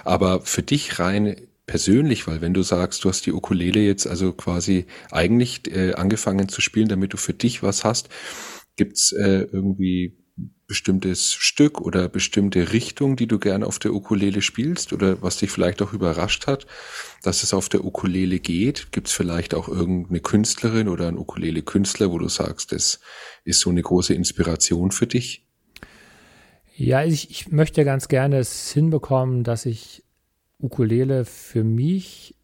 Aber 0.05 0.40
für 0.42 0.62
dich 0.62 0.98
rein 0.98 1.37
persönlich, 1.66 2.26
weil 2.26 2.40
wenn 2.40 2.55
du 2.55 2.62
sagst, 2.62 3.05
du 3.05 3.09
hast 3.09 3.26
die 3.26 3.33
Ukulele 3.33 3.81
jetzt 3.81 4.07
also 4.07 4.33
quasi 4.33 4.87
eigentlich 5.11 5.62
äh, 5.74 5.94
angefangen 5.94 6.48
zu 6.48 6.61
spielen, 6.61 6.88
damit 6.88 7.12
du 7.12 7.16
für 7.16 7.35
dich 7.35 7.62
was 7.62 7.85
hast, 7.85 8.09
gibt's 8.76 9.12
äh, 9.12 9.46
irgendwie 9.50 10.16
bestimmtes 10.66 11.33
Stück 11.33 11.81
oder 11.81 12.09
bestimmte 12.09 12.72
Richtung, 12.72 13.16
die 13.16 13.27
du 13.27 13.38
gerne 13.38 13.66
auf 13.66 13.79
der 13.79 13.94
Ukulele 13.94 14.42
spielst 14.42 14.92
oder 14.92 15.22
was 15.22 15.38
dich 15.38 15.51
vielleicht 15.51 15.81
auch 15.81 15.92
überrascht 15.92 16.46
hat, 16.46 16.66
dass 17.22 17.42
es 17.42 17.55
auf 17.55 17.68
der 17.68 17.85
Ukulele 17.85 18.40
geht? 18.40 18.92
Gibt 18.92 19.07
es 19.07 19.12
vielleicht 19.12 19.55
auch 19.55 19.68
irgendeine 19.68 20.20
Künstlerin 20.20 20.88
oder 20.88 21.09
einen 21.09 21.18
Ukulele-Künstler, 21.18 22.11
wo 22.11 22.18
du 22.18 22.29
sagst, 22.29 22.72
das 22.72 23.01
ist 23.44 23.61
so 23.61 23.70
eine 23.70 23.83
große 23.83 24.12
Inspiration 24.14 24.90
für 24.90 25.07
dich? 25.07 25.46
Ja, 26.75 27.05
ich, 27.05 27.31
ich 27.31 27.49
möchte 27.49 27.85
ganz 27.85 28.09
gerne 28.09 28.38
es 28.38 28.70
hinbekommen, 28.72 29.44
dass 29.44 29.64
ich 29.64 30.05
Ukulele 30.59 31.25
für 31.25 31.64
mich 31.64 32.35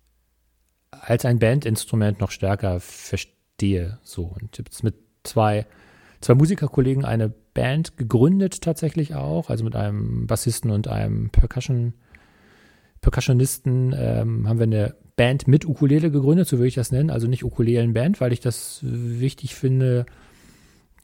als 0.91 1.25
ein 1.25 1.39
Bandinstrument 1.39 2.21
noch 2.21 2.31
stärker 2.31 2.81
verstehe. 2.81 3.99
So 4.03 4.35
und 4.41 4.57
jetzt 4.59 4.85
mit 4.85 4.95
zwei 5.25 5.67
zwei 6.23 6.35
Musikerkollegen 6.35 7.05
eine 7.05 7.29
Band 7.29 7.97
gegründet 7.97 8.63
tatsächlich 8.63 9.15
auch, 9.15 9.51
also 9.51 9.65
mit 9.65 9.77
einem 9.77 10.27
Bassisten 10.27 10.71
und 10.71 10.89
einem 10.89 11.31
Percussion, 11.31 11.95
Percussionisten 13.01 13.95
ähm, 13.97 14.49
haben 14.49 14.59
wir 14.59 14.65
eine 14.65 14.95
Band 15.17 15.49
mit 15.49 15.67
Ukulele 15.67 16.11
gegründet, 16.11 16.49
so 16.49 16.59
würde 16.59 16.69
ich 16.69 16.75
das 16.75 16.93
nennen, 16.93 17.11
also 17.11 17.27
nicht 17.27 17.45
Ukulelenband, 17.45 18.21
weil 18.21 18.33
ich 18.33 18.41
das 18.41 18.81
wichtig 18.83 19.55
finde, 19.55 20.07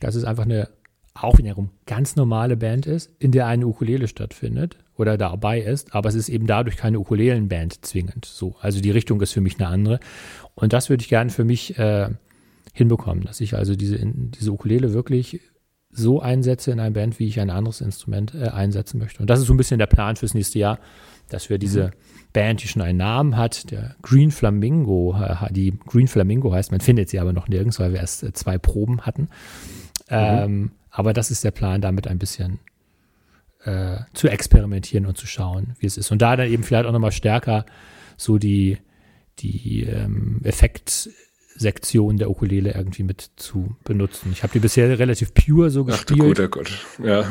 dass 0.01 0.15
es 0.15 0.25
einfach 0.25 0.45
eine 0.45 0.69
auch 1.15 1.39
wiederum 1.39 1.71
ganz 1.87 2.15
normale 2.15 2.57
Band 2.57 2.87
ist, 2.87 3.11
in 3.19 3.33
der 3.33 3.47
eine 3.47 3.67
Ukulele 3.67 4.07
stattfindet 4.07 4.79
oder 4.97 5.19
dabei 5.19 5.61
ist, 5.61 5.93
aber 5.95 6.09
es 6.09 6.15
ist 6.15 6.29
eben 6.29 6.47
dadurch 6.47 6.77
keine 6.77 7.01
Ukulelenband 7.01 7.85
zwingend. 7.85 8.25
So, 8.25 8.55
also 8.61 8.81
die 8.81 8.93
Richtung 8.93 9.21
ist 9.21 9.33
für 9.33 9.41
mich 9.41 9.59
eine 9.59 9.67
andere 9.67 10.01
und 10.55 10.73
das 10.73 10.89
würde 10.89 11.03
ich 11.03 11.09
gerne 11.09 11.31
für 11.31 11.45
mich 11.45 11.77
äh, 11.77 12.11
hinbekommen, 12.79 13.25
dass 13.25 13.41
ich 13.41 13.55
also 13.55 13.77
diese, 13.77 13.99
diese 14.03 14.53
Ukulele 14.53 14.93
wirklich 14.95 15.41
so 15.91 16.21
einsetze 16.21 16.71
in 16.71 16.81
einer 16.81 16.91
Band, 16.91 17.19
wie 17.19 17.27
ich 17.27 17.41
ein 17.41 17.51
anderes 17.51 17.81
Instrument 17.81 18.35
äh, 18.35 18.49
einsetzen 18.49 18.99
möchte. 18.99 19.21
Und 19.21 19.31
das 19.31 19.41
ist 19.41 19.47
so 19.47 19.55
ein 19.55 19.57
bisschen 19.57 19.79
der 19.79 19.87
Plan 19.87 20.17
fürs 20.17 20.35
nächste 20.35 20.59
Jahr, 20.59 20.79
dass 21.29 21.51
wir 21.51 21.59
diese 21.59 21.85
mhm. 21.85 21.93
Band, 22.33 22.63
die 22.63 22.69
schon 22.69 22.83
einen 22.83 22.99
Namen 22.99 23.37
hat, 23.37 23.71
der 23.71 23.97
Green 24.03 24.31
Flamingo, 24.31 25.17
äh, 25.19 25.53
die 25.53 25.79
Green 25.87 26.09
Flamingo 26.09 26.53
heißt, 26.53 26.71
man 26.71 26.81
findet 26.81 27.09
sie 27.09 27.19
aber 27.19 27.33
noch 27.33 27.49
nirgends, 27.49 27.81
weil 27.81 27.93
wir 27.93 28.01
erst 28.01 28.23
äh, 28.23 28.33
zwei 28.33 28.59
Proben 28.59 29.03
hatten. 29.03 29.23
Mhm. 29.23 29.29
Ähm, 30.11 30.71
aber 30.91 31.13
das 31.13 31.31
ist 31.31 31.45
der 31.45 31.51
Plan, 31.51 31.81
damit 31.81 32.07
ein 32.07 32.19
bisschen 32.19 32.61
äh, 33.65 33.99
zu 34.13 34.29
experimentieren 34.29 35.07
und 35.07 35.17
zu 35.17 35.27
schauen, 35.27 35.75
wie 35.81 35.87
es 35.87 35.97
ist. 35.97 36.11
Und 36.11 36.23
da 36.23 36.37
dann 36.37 36.49
eben 36.49 36.63
vielleicht 36.63 36.87
auch 36.87 36.93
nochmal 36.93 37.13
stärker 37.13 37.67
so 38.17 38.39
die, 38.39 38.79
die 39.39 39.85
ähm, 39.85 40.41
Effekt- 40.45 41.11
Sektion 41.59 42.17
der 42.17 42.31
Ukulele 42.31 42.73
irgendwie 42.75 43.03
mit 43.03 43.31
zu 43.37 43.77
benutzen. 43.85 44.31
Ich 44.33 44.43
habe 44.43 44.53
die 44.53 44.61
bisher 44.61 44.99
relativ 44.99 45.35
pure 45.35 45.71
so 45.71 45.85
gespielt. 45.85 46.21
Ach, 46.23 46.27
guter 46.27 46.49
Gott, 46.49 46.71
ja. 47.03 47.25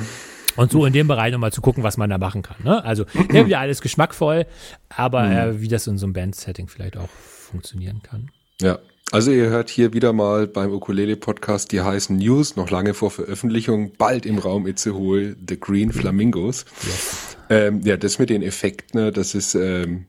Und 0.55 0.71
so 0.71 0.85
in 0.85 0.93
dem 0.93 1.07
Bereich 1.07 1.31
nochmal 1.31 1.51
zu 1.51 1.61
gucken, 1.61 1.83
was 1.83 1.97
man 1.97 2.09
da 2.09 2.17
machen 2.17 2.41
kann. 2.41 2.57
Ne? 2.63 2.83
Also 2.83 3.05
irgendwie 3.13 3.55
alles 3.55 3.79
geschmackvoll, 3.81 4.47
aber 4.89 5.23
mhm. 5.23 5.31
äh, 5.31 5.61
wie 5.61 5.67
das 5.67 5.85
in 5.87 5.97
so 5.97 6.07
einem 6.07 6.13
Band-Setting 6.13 6.67
vielleicht 6.67 6.97
auch 6.97 7.09
funktionieren 7.09 8.01
kann. 8.01 8.31
Ja, 8.59 8.79
also 9.11 9.31
ihr 9.31 9.49
hört 9.49 9.69
hier 9.69 9.93
wieder 9.93 10.11
mal 10.11 10.47
beim 10.47 10.71
Ukulele-Podcast 10.71 11.71
die 11.71 11.81
heißen 11.81 12.17
News, 12.17 12.55
noch 12.55 12.69
lange 12.71 12.93
vor 12.93 13.11
Veröffentlichung, 13.11 13.93
bald 13.97 14.25
im 14.25 14.39
Raum 14.39 14.67
Itzehoe, 14.67 15.35
The 15.47 15.59
Green 15.59 15.93
Flamingos. 15.93 16.65
Yes. 16.83 17.37
Ähm, 17.49 17.81
ja, 17.85 17.95
das 17.95 18.19
mit 18.19 18.29
den 18.29 18.41
Effekten, 18.41 18.99
ne, 18.99 19.11
das 19.11 19.35
ist, 19.35 19.55
ähm, 19.55 20.07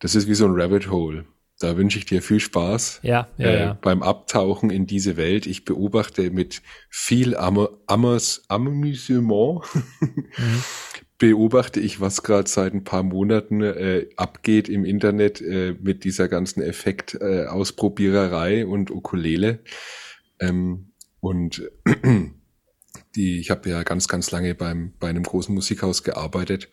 das 0.00 0.16
ist 0.16 0.26
wie 0.26 0.34
so 0.34 0.46
ein 0.46 0.60
Rabbit 0.60 0.90
Hole. 0.90 1.26
Da 1.58 1.78
wünsche 1.78 1.98
ich 1.98 2.04
dir 2.04 2.20
viel 2.20 2.40
Spaß 2.40 3.00
ja, 3.02 3.28
ja, 3.38 3.46
äh, 3.46 3.60
ja. 3.60 3.78
beim 3.80 4.02
Abtauchen 4.02 4.68
in 4.68 4.86
diese 4.86 5.16
Welt. 5.16 5.46
Ich 5.46 5.64
beobachte 5.64 6.30
mit 6.30 6.60
viel 6.90 7.34
Am 7.34 7.66
Amers 7.86 8.44
Amüsement, 8.48 9.62
mhm. 10.00 10.28
beobachte 11.18 11.80
ich, 11.80 11.98
was 11.98 12.22
gerade 12.22 12.46
seit 12.46 12.74
ein 12.74 12.84
paar 12.84 13.02
Monaten 13.02 13.62
äh, 13.62 14.06
abgeht 14.16 14.68
im 14.68 14.84
Internet 14.84 15.40
äh, 15.40 15.74
mit 15.80 16.04
dieser 16.04 16.28
ganzen 16.28 16.60
Effekt-Ausprobiererei 16.60 18.58
äh, 18.60 18.64
und 18.64 18.90
Ukulele. 18.90 19.60
Ähm, 20.38 20.92
und 21.20 21.70
die, 23.16 23.40
ich 23.40 23.50
habe 23.50 23.70
ja 23.70 23.82
ganz, 23.82 24.08
ganz 24.08 24.30
lange 24.30 24.54
beim, 24.54 24.92
bei 25.00 25.08
einem 25.08 25.22
großen 25.22 25.54
Musikhaus 25.54 26.02
gearbeitet 26.02 26.68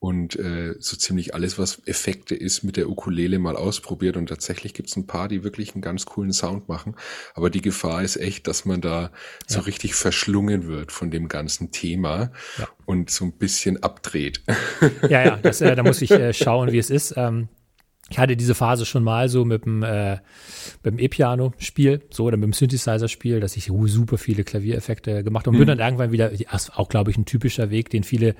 und 0.00 0.34
äh, 0.36 0.76
so 0.78 0.96
ziemlich 0.96 1.34
alles, 1.34 1.58
was 1.58 1.82
Effekte 1.84 2.34
ist, 2.34 2.62
mit 2.62 2.78
der 2.78 2.88
Ukulele 2.88 3.38
mal 3.38 3.54
ausprobiert. 3.54 4.16
Und 4.16 4.28
tatsächlich 4.28 4.72
gibt's 4.72 4.96
ein 4.96 5.06
paar, 5.06 5.28
die 5.28 5.44
wirklich 5.44 5.74
einen 5.74 5.82
ganz 5.82 6.06
coolen 6.06 6.32
Sound 6.32 6.70
machen. 6.70 6.96
Aber 7.34 7.50
die 7.50 7.60
Gefahr 7.60 8.02
ist 8.02 8.16
echt, 8.16 8.46
dass 8.46 8.64
man 8.64 8.80
da 8.80 9.02
ja. 9.02 9.10
so 9.46 9.60
richtig 9.60 9.94
verschlungen 9.94 10.66
wird 10.66 10.90
von 10.90 11.10
dem 11.10 11.28
ganzen 11.28 11.70
Thema 11.70 12.32
ja. 12.58 12.66
und 12.86 13.10
so 13.10 13.26
ein 13.26 13.32
bisschen 13.32 13.82
abdreht. 13.82 14.42
Ja, 15.06 15.22
ja, 15.22 15.36
das, 15.36 15.60
äh, 15.60 15.76
da 15.76 15.82
muss 15.82 16.00
ich 16.00 16.10
äh, 16.10 16.32
schauen, 16.32 16.72
wie 16.72 16.78
es 16.78 16.88
ist. 16.88 17.12
Ähm, 17.18 17.48
ich 18.08 18.18
hatte 18.18 18.38
diese 18.38 18.54
Phase 18.54 18.86
schon 18.86 19.04
mal 19.04 19.28
so 19.28 19.44
mit 19.44 19.66
dem, 19.66 19.82
äh, 19.82 20.14
mit 20.82 20.94
dem 20.94 20.98
E-Piano-Spiel, 20.98 22.02
so 22.10 22.24
oder 22.24 22.38
mit 22.38 22.44
dem 22.44 22.52
Synthesizer-Spiel, 22.54 23.40
dass 23.40 23.54
ich 23.56 23.70
super 23.84 24.16
viele 24.16 24.44
Klaviereffekte 24.44 25.22
gemacht 25.22 25.46
habe 25.46 25.50
und 25.50 25.56
mhm. 25.56 25.66
bin 25.66 25.78
dann 25.78 25.86
irgendwann 25.86 26.10
wieder, 26.10 26.32
auch 26.74 26.88
glaube 26.88 27.10
ich 27.10 27.18
ein 27.18 27.26
typischer 27.26 27.68
Weg, 27.68 27.90
den 27.90 28.02
viele 28.02 28.34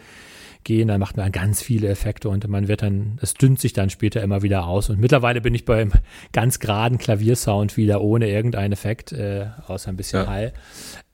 gehen, 0.64 0.88
dann 0.88 1.00
macht 1.00 1.16
man 1.16 1.32
ganz 1.32 1.62
viele 1.62 1.88
Effekte 1.88 2.28
und 2.28 2.46
man 2.48 2.68
wird 2.68 2.82
dann, 2.82 3.18
es 3.22 3.34
dünnt 3.34 3.60
sich 3.60 3.72
dann 3.72 3.90
später 3.90 4.22
immer 4.22 4.42
wieder 4.42 4.66
aus. 4.66 4.90
Und 4.90 5.00
mittlerweile 5.00 5.40
bin 5.40 5.54
ich 5.54 5.64
beim 5.64 5.92
ganz 6.32 6.58
geraden 6.58 6.98
Klaviersound 6.98 7.76
wieder 7.76 8.00
ohne 8.00 8.30
irgendeinen 8.30 8.72
Effekt, 8.72 9.12
äh, 9.12 9.46
außer 9.66 9.88
ein 9.88 9.96
bisschen 9.96 10.20
ja. 10.20 10.26
Hall. 10.26 10.52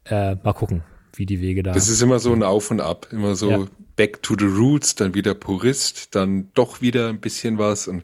Äh, 0.05 0.35
mal 0.43 0.53
gucken, 0.53 0.83
wie 1.13 1.25
die 1.25 1.41
Wege 1.41 1.63
da. 1.63 1.73
Das 1.73 1.89
ist 1.89 2.01
immer 2.01 2.19
so 2.19 2.33
ein 2.33 2.43
Auf 2.43 2.71
und 2.71 2.81
Ab, 2.81 3.07
immer 3.11 3.35
so 3.35 3.49
ja. 3.49 3.65
back 3.95 4.21
to 4.23 4.35
the 4.37 4.45
roots, 4.45 4.95
dann 4.95 5.13
wieder 5.13 5.33
Purist, 5.33 6.15
dann 6.15 6.49
doch 6.53 6.81
wieder 6.81 7.09
ein 7.09 7.19
bisschen 7.19 7.57
was 7.57 7.87
und 7.87 8.03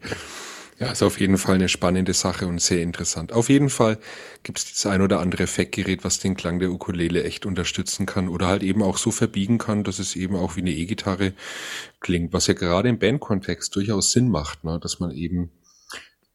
ja, 0.79 0.91
ist 0.91 1.03
auf 1.03 1.19
jeden 1.19 1.37
Fall 1.37 1.55
eine 1.55 1.69
spannende 1.69 2.13
Sache 2.13 2.47
und 2.47 2.61
sehr 2.61 2.81
interessant. 2.81 3.31
Auf 3.31 3.49
jeden 3.49 3.69
Fall 3.69 3.99
gibt 4.43 4.59
es 4.59 4.71
das 4.71 4.85
ein 4.85 5.01
oder 5.01 5.19
andere 5.19 5.43
Effektgerät, 5.43 6.03
was 6.03 6.19
den 6.19 6.35
Klang 6.35 6.59
der 6.59 6.71
Ukulele 6.71 7.23
echt 7.23 7.45
unterstützen 7.45 8.05
kann 8.05 8.27
oder 8.27 8.47
halt 8.47 8.63
eben 8.63 8.81
auch 8.81 8.97
so 8.97 9.11
verbiegen 9.11 9.57
kann, 9.57 9.83
dass 9.83 9.99
es 9.99 10.15
eben 10.15 10.35
auch 10.35 10.55
wie 10.55 10.61
eine 10.61 10.71
E-Gitarre 10.71 11.33
klingt, 11.99 12.33
was 12.33 12.47
ja 12.47 12.53
gerade 12.53 12.89
im 12.89 12.99
Bandkontext 12.99 13.75
durchaus 13.75 14.11
Sinn 14.11 14.29
macht, 14.29 14.63
ne? 14.63 14.79
dass 14.81 14.99
man 14.99 15.11
eben 15.11 15.51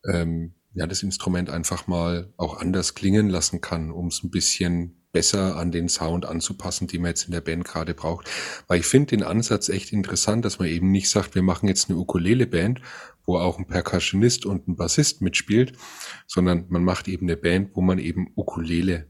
ähm, 0.06 0.54
ja 0.74 0.86
das 0.86 1.02
Instrument 1.02 1.50
einfach 1.50 1.86
mal 1.86 2.32
auch 2.36 2.58
anders 2.58 2.94
klingen 2.94 3.28
lassen 3.28 3.60
kann, 3.60 3.90
um 3.90 4.06
es 4.06 4.22
ein 4.22 4.30
bisschen 4.30 4.94
besser 5.12 5.56
an 5.56 5.72
den 5.72 5.88
Sound 5.88 6.26
anzupassen, 6.26 6.86
den 6.86 7.02
man 7.02 7.10
jetzt 7.10 7.24
in 7.24 7.32
der 7.32 7.40
Band 7.40 7.64
gerade 7.64 7.94
braucht. 7.94 8.28
Weil 8.66 8.80
ich 8.80 8.86
finde 8.86 9.16
den 9.16 9.22
Ansatz 9.22 9.68
echt 9.68 9.92
interessant, 9.92 10.44
dass 10.44 10.58
man 10.58 10.68
eben 10.68 10.90
nicht 10.90 11.08
sagt, 11.08 11.34
wir 11.34 11.42
machen 11.42 11.68
jetzt 11.68 11.88
eine 11.88 11.98
Ukulele-Band, 11.98 12.80
wo 13.28 13.38
auch 13.38 13.58
ein 13.58 13.66
Percussionist 13.66 14.46
und 14.46 14.66
ein 14.66 14.76
Bassist 14.76 15.20
mitspielt, 15.20 15.74
sondern 16.26 16.64
man 16.70 16.82
macht 16.82 17.06
eben 17.06 17.26
eine 17.26 17.36
Band, 17.36 17.70
wo 17.74 17.82
man 17.82 17.98
eben 17.98 18.32
Ukulele, 18.34 19.06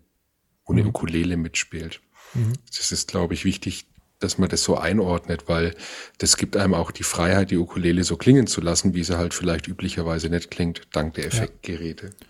wo 0.66 0.72
eine 0.72 0.83
mhm. 0.83 0.88
Ukulele 0.88 1.37
mitspielt. 1.37 2.00
Mhm. 2.35 2.54
Das 2.76 2.92
ist, 2.92 3.09
glaube 3.09 3.35
ich, 3.35 3.44
wichtig, 3.44 3.87
dass 4.18 4.37
man 4.37 4.48
das 4.48 4.64
so 4.64 4.76
einordnet, 4.76 5.44
weil 5.46 5.76
das 6.18 6.37
gibt 6.37 6.57
einem 6.57 6.74
auch 6.74 6.90
die 6.90 7.04
Freiheit, 7.04 7.52
die 7.52 7.57
Ukulele 7.57 8.02
so 8.02 8.16
klingen 8.16 8.48
zu 8.48 8.61
lassen, 8.61 8.92
wie 8.92 9.04
sie 9.04 9.16
halt 9.16 9.33
vielleicht 9.33 9.68
üblicherweise 9.68 10.28
nicht 10.28 10.50
klingt, 10.50 10.88
dank 10.92 11.14
der 11.14 11.26
Effektgeräte. 11.26 12.07
Ja. 12.07 12.26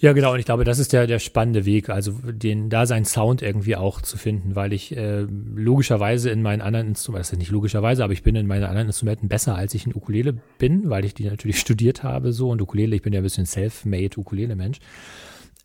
Ja, 0.00 0.14
genau. 0.14 0.32
Und 0.32 0.38
ich 0.38 0.46
glaube, 0.46 0.64
das 0.64 0.78
ist 0.78 0.94
der, 0.94 1.06
der 1.06 1.18
spannende 1.18 1.66
Weg, 1.66 1.90
also 1.90 2.12
den, 2.12 2.70
da 2.70 2.86
seinen 2.86 3.04
Sound 3.04 3.42
irgendwie 3.42 3.76
auch 3.76 4.00
zu 4.00 4.16
finden, 4.16 4.56
weil 4.56 4.72
ich 4.72 4.96
äh, 4.96 5.26
logischerweise 5.54 6.30
in 6.30 6.40
meinen 6.40 6.62
anderen 6.62 6.88
Instrumenten, 6.88 7.20
das 7.20 7.32
ist 7.32 7.38
nicht 7.38 7.50
logischerweise, 7.50 8.02
aber 8.02 8.14
ich 8.14 8.22
bin 8.22 8.34
in 8.34 8.46
meinen 8.46 8.64
anderen 8.64 8.86
Instrumenten 8.88 9.28
besser, 9.28 9.56
als 9.56 9.74
ich 9.74 9.84
in 9.84 9.94
Ukulele 9.94 10.38
bin, 10.58 10.88
weil 10.88 11.04
ich 11.04 11.12
die 11.12 11.24
natürlich 11.24 11.60
studiert 11.60 12.02
habe 12.02 12.32
so 12.32 12.48
und 12.48 12.62
Ukulele, 12.62 12.96
ich 12.96 13.02
bin 13.02 13.12
ja 13.12 13.20
ein 13.20 13.24
bisschen 13.24 13.44
self-made 13.44 14.18
Ukulele-Mensch. 14.18 14.78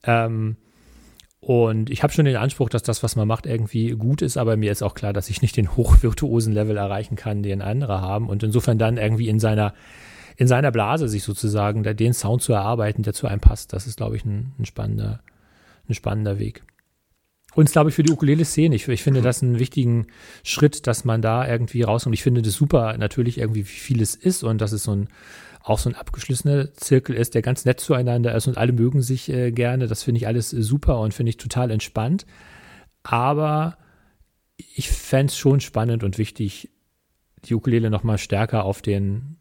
Ähm, 0.04 0.58
Und 1.40 1.90
ich 1.90 2.02
habe 2.04 2.12
schon 2.12 2.26
den 2.26 2.36
Anspruch, 2.38 2.70
dass 2.70 2.84
das, 2.84 3.04
was 3.04 3.16
man 3.16 3.28
macht, 3.28 3.46
irgendwie 3.46 3.92
gut 3.92 4.22
ist, 4.22 4.36
aber 4.36 4.58
mir 4.58 4.72
ist 4.72 4.82
auch 4.82 4.96
klar, 4.96 5.14
dass 5.14 5.30
ich 5.30 5.42
nicht 5.42 5.56
den 5.56 5.76
hochvirtuosen 5.78 6.52
Level 6.54 6.76
erreichen 6.76 7.16
kann, 7.16 7.42
den 7.44 7.62
andere 7.62 8.02
haben. 8.02 8.28
Und 8.30 8.44
insofern 8.44 8.78
dann 8.80 8.98
irgendwie 8.98 9.30
in 9.30 9.40
seiner, 9.40 9.74
in 10.38 10.48
seiner 10.48 10.72
Blase 10.72 11.08
sich 11.08 11.24
sozusagen 11.24 11.84
den 11.84 12.14
Sound 12.14 12.42
zu 12.42 12.54
erarbeiten, 12.54 13.04
der 13.04 13.14
zu 13.14 13.28
einem 13.28 13.42
passt, 13.42 13.74
das 13.74 13.88
ist, 13.88 13.98
glaube 13.98 14.18
ich, 14.18 14.26
ein, 14.26 14.54
ein, 14.60 14.66
spannender, 14.66 15.22
ein 15.88 15.94
spannender 15.94 16.40
Weg. 16.40 16.64
Und 17.56 17.72
glaube 17.72 17.90
ich, 17.90 17.96
für 17.96 18.04
die 18.04 18.12
Ukulele-Szene. 18.12 18.76
Ich, 18.76 18.88
ich, 18.88 19.02
finde 19.02 19.22
das 19.22 19.42
einen 19.42 19.60
wichtigen 19.60 20.08
Schritt, 20.44 20.88
dass 20.88 21.06
man 21.06 21.22
da 21.22 21.48
irgendwie 21.48 21.84
rauskommt. 21.84 22.14
Ich 22.14 22.24
finde 22.24 22.42
das 22.42 22.54
super, 22.54 22.98
natürlich 22.98 23.38
irgendwie, 23.38 23.62
wie 23.62 23.64
viel 23.64 24.02
es 24.02 24.14
ist 24.14 24.44
und 24.44 24.60
dass 24.60 24.74
es 24.74 24.84
so 24.84 24.92
ein, 24.92 25.08
auch 25.64 25.80
so 25.80 25.90
ein 25.90 25.96
abgeschlossener 25.96 26.74
Zirkel 26.74 27.16
ist, 27.16 27.34
der 27.34 27.42
ganz 27.42 27.64
nett 27.64 27.80
zueinander 27.80 28.36
ist 28.36 28.48
und 28.48 28.58
alle 28.58 28.74
mögen 28.74 29.02
sich 29.02 29.30
äh, 29.30 29.52
gerne. 29.52 29.88
Das 29.88 30.04
finde 30.04 30.18
ich 30.18 30.28
alles 30.28 30.50
super 30.50 31.00
und 31.00 31.14
finde 31.14 31.30
ich 31.30 31.38
total 31.38 31.72
entspannt. 31.72 32.26
Aber 33.04 33.78
ich 34.58 34.90
fände 34.90 35.32
es 35.32 35.38
schon 35.38 35.62
spannend 35.62 36.04
und 36.04 36.18
wichtig, 36.18 36.70
die 37.46 37.56
Ukulele 37.56 37.90
nochmal 37.90 38.18
stärker 38.18 38.66
auf 38.66 38.82
den, 38.82 39.35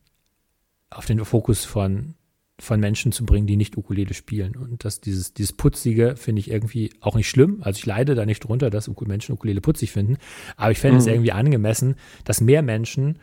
auf 0.94 1.06
den 1.06 1.24
Fokus 1.24 1.64
von, 1.64 2.14
von 2.58 2.80
Menschen 2.80 3.12
zu 3.12 3.26
bringen, 3.26 3.46
die 3.46 3.56
nicht 3.56 3.76
Ukulele 3.76 4.14
spielen. 4.14 4.56
Und 4.56 4.84
das, 4.84 5.00
dieses, 5.00 5.34
dieses 5.34 5.52
Putzige 5.52 6.16
finde 6.16 6.40
ich 6.40 6.50
irgendwie 6.50 6.92
auch 7.00 7.16
nicht 7.16 7.28
schlimm. 7.28 7.62
Also 7.62 7.78
ich 7.78 7.86
leide 7.86 8.14
da 8.14 8.24
nicht 8.24 8.40
drunter, 8.40 8.70
dass 8.70 8.88
Menschen 8.88 9.32
Ukulele 9.34 9.60
putzig 9.60 9.92
finden. 9.92 10.18
Aber 10.56 10.70
ich 10.70 10.78
fände 10.78 10.94
mhm. 10.94 11.00
es 11.00 11.06
irgendwie 11.06 11.32
angemessen, 11.32 11.96
dass 12.24 12.40
mehr 12.40 12.62
Menschen 12.62 13.18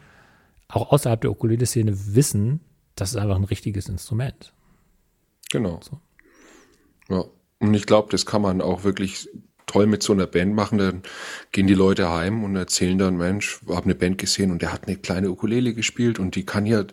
auch 0.68 0.92
außerhalb 0.92 1.22
der 1.22 1.32
Ukulele-Szene 1.32 2.16
wissen, 2.16 2.62
das 2.96 3.12
ist 3.12 3.18
einfach 3.18 3.36
ein 3.36 3.44
richtiges 3.44 3.90
Instrument. 3.90 4.54
Genau. 5.52 5.80
So. 5.82 6.00
Ja. 7.10 7.26
Und 7.60 7.74
ich 7.74 7.86
glaube, 7.86 8.10
das 8.10 8.26
kann 8.26 8.42
man 8.42 8.62
auch 8.62 8.84
wirklich 8.84 9.30
toll 9.72 9.88
mit 9.88 10.04
so 10.04 10.12
einer 10.12 10.28
Band 10.28 10.54
machen. 10.54 10.78
Dann 10.78 11.02
gehen 11.52 11.68
die 11.68 11.74
Leute 11.74 12.10
heim 12.10 12.44
und 12.44 12.56
erzählen 12.56 12.98
dann, 12.98 13.18
Mensch, 13.18 13.62
habe 13.70 13.86
eine 13.86 13.96
Band 13.96 14.18
gesehen 14.18 14.52
und 14.52 14.62
der 14.62 14.74
hat 14.74 14.88
eine 14.88 14.98
kleine 14.98 15.30
Ukulele 15.32 15.74
gespielt 15.74 16.20
und 16.20 16.36
die 16.36 16.46
kann 16.46 16.66
ja, 16.66 16.84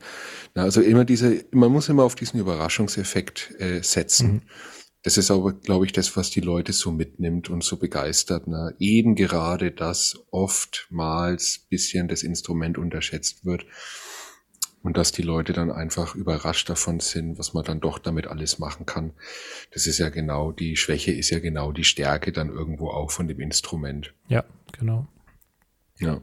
na, 0.54 0.62
also 0.62 0.80
immer 0.80 1.04
diese, 1.04 1.44
man 1.50 1.72
muss 1.72 1.88
immer 1.88 2.04
auf 2.04 2.14
diesen 2.14 2.38
Überraschungseffekt 2.38 3.54
äh, 3.58 3.82
setzen. 3.82 4.32
Mhm. 4.32 4.42
Das 5.02 5.16
ist 5.16 5.30
aber, 5.30 5.52
glaube 5.54 5.86
ich, 5.86 5.92
das, 5.92 6.16
was 6.16 6.30
die 6.30 6.40
Leute 6.40 6.72
so 6.72 6.90
mitnimmt 6.92 7.50
und 7.50 7.64
so 7.64 7.78
begeistert. 7.78 8.44
Na, 8.46 8.72
eben 8.78 9.14
gerade, 9.16 9.72
dass 9.72 10.16
oftmals 10.30 11.66
bisschen 11.70 12.08
das 12.08 12.22
Instrument 12.22 12.78
unterschätzt 12.78 13.44
wird. 13.44 13.64
Und 14.82 14.96
dass 14.96 15.10
die 15.12 15.22
Leute 15.22 15.52
dann 15.52 15.72
einfach 15.72 16.14
überrascht 16.14 16.70
davon 16.70 17.00
sind, 17.00 17.38
was 17.38 17.52
man 17.52 17.64
dann 17.64 17.80
doch 17.80 17.98
damit 17.98 18.28
alles 18.28 18.58
machen 18.58 18.86
kann. 18.86 19.12
Das 19.72 19.86
ist 19.86 19.98
ja 19.98 20.08
genau, 20.08 20.52
die 20.52 20.76
Schwäche 20.76 21.12
ist 21.12 21.30
ja 21.30 21.40
genau 21.40 21.72
die 21.72 21.84
Stärke 21.84 22.32
dann 22.32 22.48
irgendwo 22.48 22.88
auch 22.88 23.10
von 23.10 23.26
dem 23.26 23.40
Instrument. 23.40 24.14
Ja, 24.28 24.44
genau. 24.78 25.06
Ja. 25.98 26.20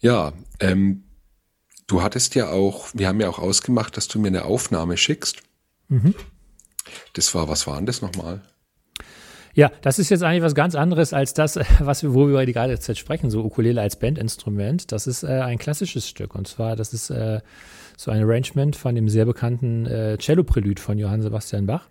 Ja, 0.00 0.32
ähm, 0.60 1.04
du 1.86 2.02
hattest 2.02 2.34
ja 2.34 2.50
auch, 2.50 2.88
wir 2.94 3.06
haben 3.06 3.20
ja 3.20 3.28
auch 3.28 3.38
ausgemacht, 3.38 3.96
dass 3.96 4.08
du 4.08 4.18
mir 4.18 4.28
eine 4.28 4.46
Aufnahme 4.46 4.96
schickst. 4.96 5.42
Mhm. 5.88 6.14
Das 7.12 7.34
war, 7.34 7.48
was 7.48 7.66
war 7.66 7.76
denn 7.76 7.86
das 7.86 8.00
nochmal? 8.00 8.42
Ja, 9.58 9.72
das 9.82 9.98
ist 9.98 10.08
jetzt 10.08 10.22
eigentlich 10.22 10.44
was 10.44 10.54
ganz 10.54 10.76
anderes 10.76 11.12
als 11.12 11.34
das, 11.34 11.58
was 11.80 12.04
wir, 12.04 12.14
wo 12.14 12.28
wir 12.28 12.46
die 12.46 12.52
ganze 12.52 12.78
Zeit 12.78 12.96
sprechen, 12.96 13.28
so 13.28 13.42
Ukulele 13.42 13.80
als 13.80 13.98
Bandinstrument. 13.98 14.92
Das 14.92 15.08
ist 15.08 15.24
äh, 15.24 15.40
ein 15.40 15.58
klassisches 15.58 16.08
Stück 16.08 16.36
und 16.36 16.46
zwar, 16.46 16.76
das 16.76 16.94
ist 16.94 17.10
äh, 17.10 17.40
so 17.96 18.12
ein 18.12 18.22
Arrangement 18.22 18.76
von 18.76 18.94
dem 18.94 19.08
sehr 19.08 19.24
bekannten 19.24 19.84
äh, 19.86 20.16
Cello-Prälud 20.16 20.78
von 20.78 20.96
Johann 20.96 21.22
Sebastian 21.22 21.66
Bach 21.66 21.88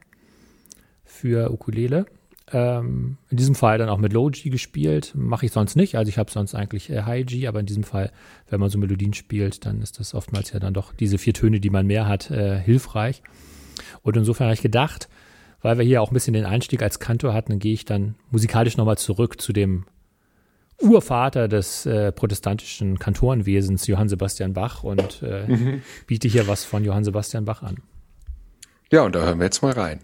für 1.03 1.51
Ukulele. 1.51 2.05
Ähm, 2.53 3.17
in 3.29 3.35
diesem 3.35 3.53
Fall 3.53 3.77
dann 3.77 3.89
auch 3.89 3.97
mit 3.97 4.13
Low 4.13 4.29
G 4.29 4.49
gespielt, 4.49 5.11
mache 5.13 5.47
ich 5.47 5.51
sonst 5.51 5.75
nicht. 5.75 5.97
Also 5.97 6.07
ich 6.07 6.17
habe 6.17 6.31
sonst 6.31 6.55
eigentlich 6.55 6.89
äh, 6.89 7.01
High 7.01 7.25
G, 7.25 7.47
aber 7.47 7.59
in 7.59 7.65
diesem 7.65 7.83
Fall, 7.83 8.13
wenn 8.49 8.61
man 8.61 8.69
so 8.69 8.77
Melodien 8.77 9.13
spielt, 9.13 9.65
dann 9.65 9.81
ist 9.81 9.99
das 9.99 10.13
oftmals 10.13 10.53
ja 10.53 10.59
dann 10.61 10.73
doch 10.73 10.93
diese 10.93 11.17
vier 11.17 11.33
Töne, 11.33 11.59
die 11.59 11.69
man 11.69 11.85
mehr 11.85 12.07
hat, 12.07 12.31
äh, 12.31 12.57
hilfreich. 12.61 13.23
Und 14.03 14.15
insofern 14.15 14.45
habe 14.45 14.53
ich 14.53 14.61
gedacht, 14.61 15.09
weil 15.61 15.77
wir 15.77 15.85
hier 15.85 16.01
auch 16.01 16.11
ein 16.11 16.13
bisschen 16.13 16.33
den 16.33 16.45
Einstieg 16.45 16.81
als 16.81 16.99
Kantor 16.99 17.33
hatten, 17.33 17.59
gehe 17.59 17.73
ich 17.73 17.85
dann 17.85 18.15
musikalisch 18.31 18.77
nochmal 18.77 18.97
zurück 18.97 19.41
zu 19.41 19.53
dem 19.53 19.85
Urvater 20.81 21.47
des 21.47 21.85
äh, 21.85 22.11
protestantischen 22.11 22.99
Kantorenwesens, 22.99 23.87
Johann 23.87 24.09
Sebastian 24.09 24.53
Bach, 24.53 24.83
und 24.83 25.23
äh, 25.23 25.47
mhm. 25.47 25.81
biete 26.05 26.27
hier 26.27 26.47
was 26.47 26.65
von 26.65 26.83
Johann 26.83 27.03
Sebastian 27.03 27.45
Bach 27.45 27.63
an. 27.63 27.77
Ja, 28.91 29.01
und 29.03 29.15
da 29.15 29.21
hören 29.25 29.39
wir 29.39 29.45
jetzt 29.45 29.61
mal 29.61 29.73
rein. 29.73 29.99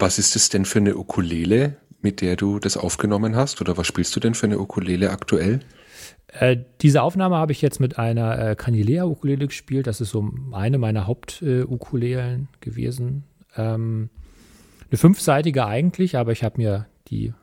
Was 0.00 0.18
ist 0.18 0.34
es 0.34 0.48
denn 0.48 0.64
für 0.64 0.78
eine 0.78 0.96
Ukulele, 0.96 1.76
mit 2.00 2.22
der 2.22 2.34
du 2.34 2.58
das 2.58 2.78
aufgenommen 2.78 3.36
hast? 3.36 3.60
Oder 3.60 3.76
was 3.76 3.86
spielst 3.86 4.16
du 4.16 4.20
denn 4.20 4.34
für 4.34 4.46
eine 4.46 4.58
Ukulele 4.58 5.10
aktuell? 5.10 5.60
Äh, 6.28 6.56
diese 6.80 7.02
Aufnahme 7.02 7.36
habe 7.36 7.52
ich 7.52 7.60
jetzt 7.60 7.80
mit 7.80 7.98
einer 7.98 8.38
äh, 8.38 8.56
Canilea-Ukulele 8.56 9.46
gespielt. 9.46 9.86
Das 9.86 10.00
ist 10.00 10.08
so 10.08 10.32
eine 10.52 10.78
meiner 10.78 11.06
Haupt-Ukulelen 11.06 12.48
äh, 12.50 12.64
gewesen. 12.64 13.24
Ähm, 13.56 14.08
eine 14.90 14.96
fünfseitige 14.96 15.66
eigentlich, 15.66 16.16
aber 16.16 16.32
ich 16.32 16.44
habe 16.44 16.56
mir 16.56 16.86
die 17.08 17.34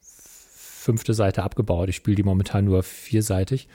fünfte 0.00 1.12
Seite 1.12 1.42
abgebaut. 1.42 1.88
Ich 1.88 1.96
spiele 1.96 2.14
die 2.14 2.22
momentan 2.22 2.66
nur 2.66 2.84
vierseitig, 2.84 3.68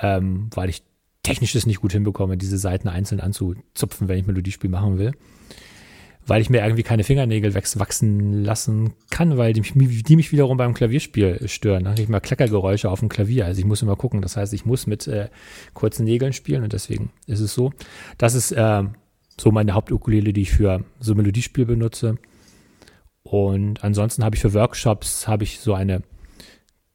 ähm, 0.00 0.48
weil 0.54 0.70
ich 0.70 0.82
technisch 1.22 1.52
das 1.52 1.66
nicht 1.66 1.82
gut 1.82 1.92
hinbekomme, 1.92 2.38
diese 2.38 2.56
Seiten 2.56 2.88
einzeln 2.88 3.20
anzuzupfen, 3.20 4.08
wenn 4.08 4.18
ich 4.18 4.26
Melodiespiel 4.26 4.70
machen 4.70 4.96
will 4.96 5.12
weil 6.28 6.42
ich 6.42 6.50
mir 6.50 6.62
irgendwie 6.62 6.82
keine 6.82 7.04
Fingernägel 7.04 7.54
wachsen 7.54 8.44
lassen 8.44 8.92
kann, 9.10 9.38
weil 9.38 9.54
die 9.54 9.62
mich, 9.62 10.02
die 10.02 10.16
mich 10.16 10.30
wiederum 10.30 10.58
beim 10.58 10.74
Klavierspiel 10.74 11.48
stören. 11.48 11.84
Da 11.84 11.90
habe 11.92 12.02
ich 12.02 12.08
mal 12.08 12.20
Kleckergeräusche 12.20 12.90
auf 12.90 13.00
dem 13.00 13.08
Klavier. 13.08 13.46
Also 13.46 13.60
ich 13.60 13.64
muss 13.64 13.80
immer 13.80 13.96
gucken. 13.96 14.20
Das 14.20 14.36
heißt, 14.36 14.52
ich 14.52 14.66
muss 14.66 14.86
mit 14.86 15.06
äh, 15.08 15.30
kurzen 15.72 16.04
Nägeln 16.04 16.34
spielen 16.34 16.62
und 16.62 16.74
deswegen 16.74 17.10
ist 17.26 17.40
es 17.40 17.54
so. 17.54 17.72
Das 18.18 18.34
ist 18.34 18.52
äh, 18.52 18.84
so 19.40 19.50
meine 19.50 19.72
Hauptukulele, 19.72 20.34
die 20.34 20.42
ich 20.42 20.50
für 20.50 20.84
so 21.00 21.14
Melodiespiel 21.14 21.64
benutze. 21.64 22.18
Und 23.22 23.82
ansonsten 23.82 24.22
habe 24.22 24.36
ich 24.36 24.42
für 24.42 24.52
Workshops 24.52 25.26
habe 25.28 25.44
ich 25.44 25.60
so 25.60 25.72
eine 25.72 26.02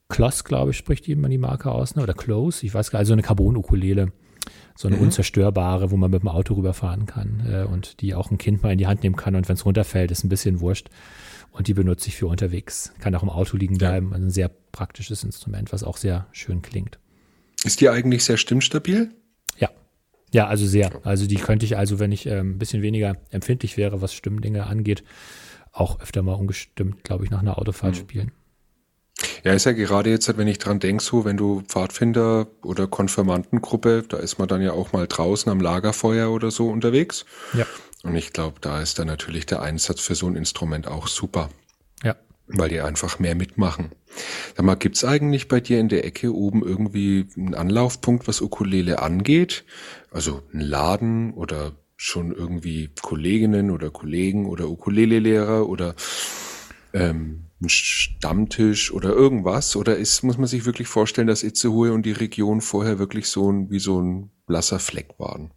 Kloss, 0.10 0.43
glaube 0.43 0.72
ich, 0.72 0.78
spricht 0.78 1.08
jemand 1.08 1.34
die 1.34 1.39
Marke 1.39 1.72
aus, 1.72 1.96
ne? 1.96 2.04
oder 2.04 2.13
Close, 2.13 2.63
ich 2.65 2.74
weiß 2.74 2.91
gar 2.91 3.00
nicht, 3.00 3.06
also 3.06 3.13
eine 3.13 3.24
Carbon-Ukulele 3.24 4.12
so 4.75 4.88
eine 4.88 4.97
mhm. 4.97 5.03
unzerstörbare, 5.03 5.91
wo 5.91 5.97
man 5.97 6.12
mit 6.12 6.21
dem 6.21 6.29
Auto 6.29 6.55
rüberfahren 6.55 7.05
kann 7.05 7.43
äh, 7.47 7.63
und 7.63 8.01
die 8.01 8.15
auch 8.15 8.31
ein 8.31 8.38
Kind 8.38 8.63
mal 8.63 8.71
in 8.71 8.77
die 8.77 8.88
Hand 8.88 9.03
nehmen 9.03 9.15
kann 9.15 9.36
und 9.36 9.47
wenn 9.47 9.55
es 9.55 9.65
runterfällt, 9.65 10.12
ist 10.12 10.23
ein 10.23 10.29
bisschen 10.29 10.59
wurscht. 10.59 10.89
Und 11.51 11.67
die 11.67 11.75
benutze 11.75 12.07
ich 12.07 12.15
für 12.15 12.25
unterwegs. 12.25 12.93
Kann 12.99 13.13
auch 13.13 13.21
im 13.21 13.29
Auto 13.29 13.57
liegen 13.57 13.77
bleiben. 13.77 14.12
Also 14.12 14.25
ein 14.25 14.31
sehr 14.31 14.49
praktisches 14.71 15.23
Instrument, 15.23 15.71
was 15.71 15.83
auch 15.83 15.97
sehr 15.97 16.25
schön 16.31 16.63
klingt. 16.63 16.97
Ist 17.63 17.79
die 17.79 17.89
eigentlich 17.89 18.25
sehr 18.25 18.38
stimmstabil? 18.38 19.13
Ja. 19.59 19.69
Ja, 20.31 20.47
also 20.47 20.65
sehr. 20.65 20.91
Also 21.05 21.27
die 21.27 21.36
könnte 21.36 21.65
ich 21.65 21.77
also, 21.77 21.99
wenn 21.99 22.12
ich 22.12 22.25
äh, 22.25 22.39
ein 22.39 22.57
bisschen 22.57 22.81
weniger 22.81 23.17
empfindlich 23.29 23.77
wäre, 23.77 24.01
was 24.01 24.15
Stimmdinge 24.15 24.65
angeht, 24.65 25.03
auch 25.71 25.99
öfter 25.99 26.23
mal 26.23 26.33
ungestimmt, 26.33 27.03
glaube 27.03 27.23
ich, 27.23 27.29
nach 27.29 27.41
einer 27.41 27.59
Autofahrt 27.59 27.95
mhm. 27.95 27.99
spielen. 27.99 28.31
Ja, 29.43 29.51
ist 29.53 29.65
ja 29.65 29.73
gerade 29.73 30.10
jetzt, 30.10 30.38
wenn 30.38 30.47
ich 30.47 30.58
dran 30.58 30.79
denke, 30.79 31.03
so, 31.03 31.25
wenn 31.25 31.36
du 31.36 31.63
Pfadfinder 31.67 32.47
oder 32.63 32.88
Konfirmandengruppe, 32.88 34.03
da 34.08 34.17
ist 34.17 34.39
man 34.39 34.47
dann 34.47 34.62
ja 34.62 34.71
auch 34.71 34.93
mal 34.93 35.06
draußen 35.06 35.51
am 35.51 35.60
Lagerfeuer 35.60 36.32
oder 36.32 36.49
so 36.49 36.69
unterwegs. 36.69 37.25
Ja. 37.53 37.65
Und 38.03 38.15
ich 38.15 38.32
glaube, 38.32 38.60
da 38.62 38.82
ist 38.82 38.99
dann 38.99 39.08
natürlich 39.08 39.45
der 39.45 39.62
Einsatz 39.62 39.99
für 39.99 40.15
so 40.15 40.27
ein 40.27 40.38
Instrument 40.38 40.88
auch 40.88 41.08
super. 41.08 41.49
Ja. 42.03 42.15
Weil 42.47 42.69
die 42.69 42.79
einfach 42.79 43.19
mehr 43.19 43.36
mitmachen. 43.36 43.91
Sag 44.56 44.65
mal, 44.65 44.75
gibt's 44.75 45.03
eigentlich 45.03 45.49
bei 45.49 45.60
dir 45.60 45.79
in 45.79 45.89
der 45.89 46.06
Ecke 46.06 46.34
oben 46.34 46.63
irgendwie 46.63 47.27
einen 47.36 47.56
Anlaufpunkt, 47.56 48.27
was 48.27 48.41
Ukulele 48.41 49.01
angeht? 49.01 49.65
Also 50.12 50.41
ein 50.53 50.62
Laden 50.62 51.34
oder 51.34 51.73
schon 51.97 52.34
irgendwie 52.34 52.91
Kolleginnen 53.01 53.71
oder 53.71 53.89
Kollegen 53.89 54.45
oder 54.45 54.69
Ukulele-Lehrer 54.69 55.67
oder 55.67 55.95
ähm, 56.93 57.42
ein 57.63 57.69
Stammtisch 57.69 58.91
oder 58.93 59.10
irgendwas? 59.10 59.76
Oder 59.76 59.97
ist, 59.97 60.23
muss 60.23 60.38
man 60.38 60.47
sich 60.47 60.65
wirklich 60.65 60.88
vorstellen, 60.88 61.28
dass 61.28 61.43
Itzehoe 61.43 61.93
und 61.93 62.06
die 62.06 62.12
Region 62.12 62.62
vorher 62.62 62.99
wirklich 62.99 63.28
so 63.30 63.52
ein, 63.52 63.69
wie 63.71 63.80
so 63.80 64.02
ein 64.02 64.30
blasser 64.45 64.80
Fleck 64.80 65.15
waren? 65.17 65.52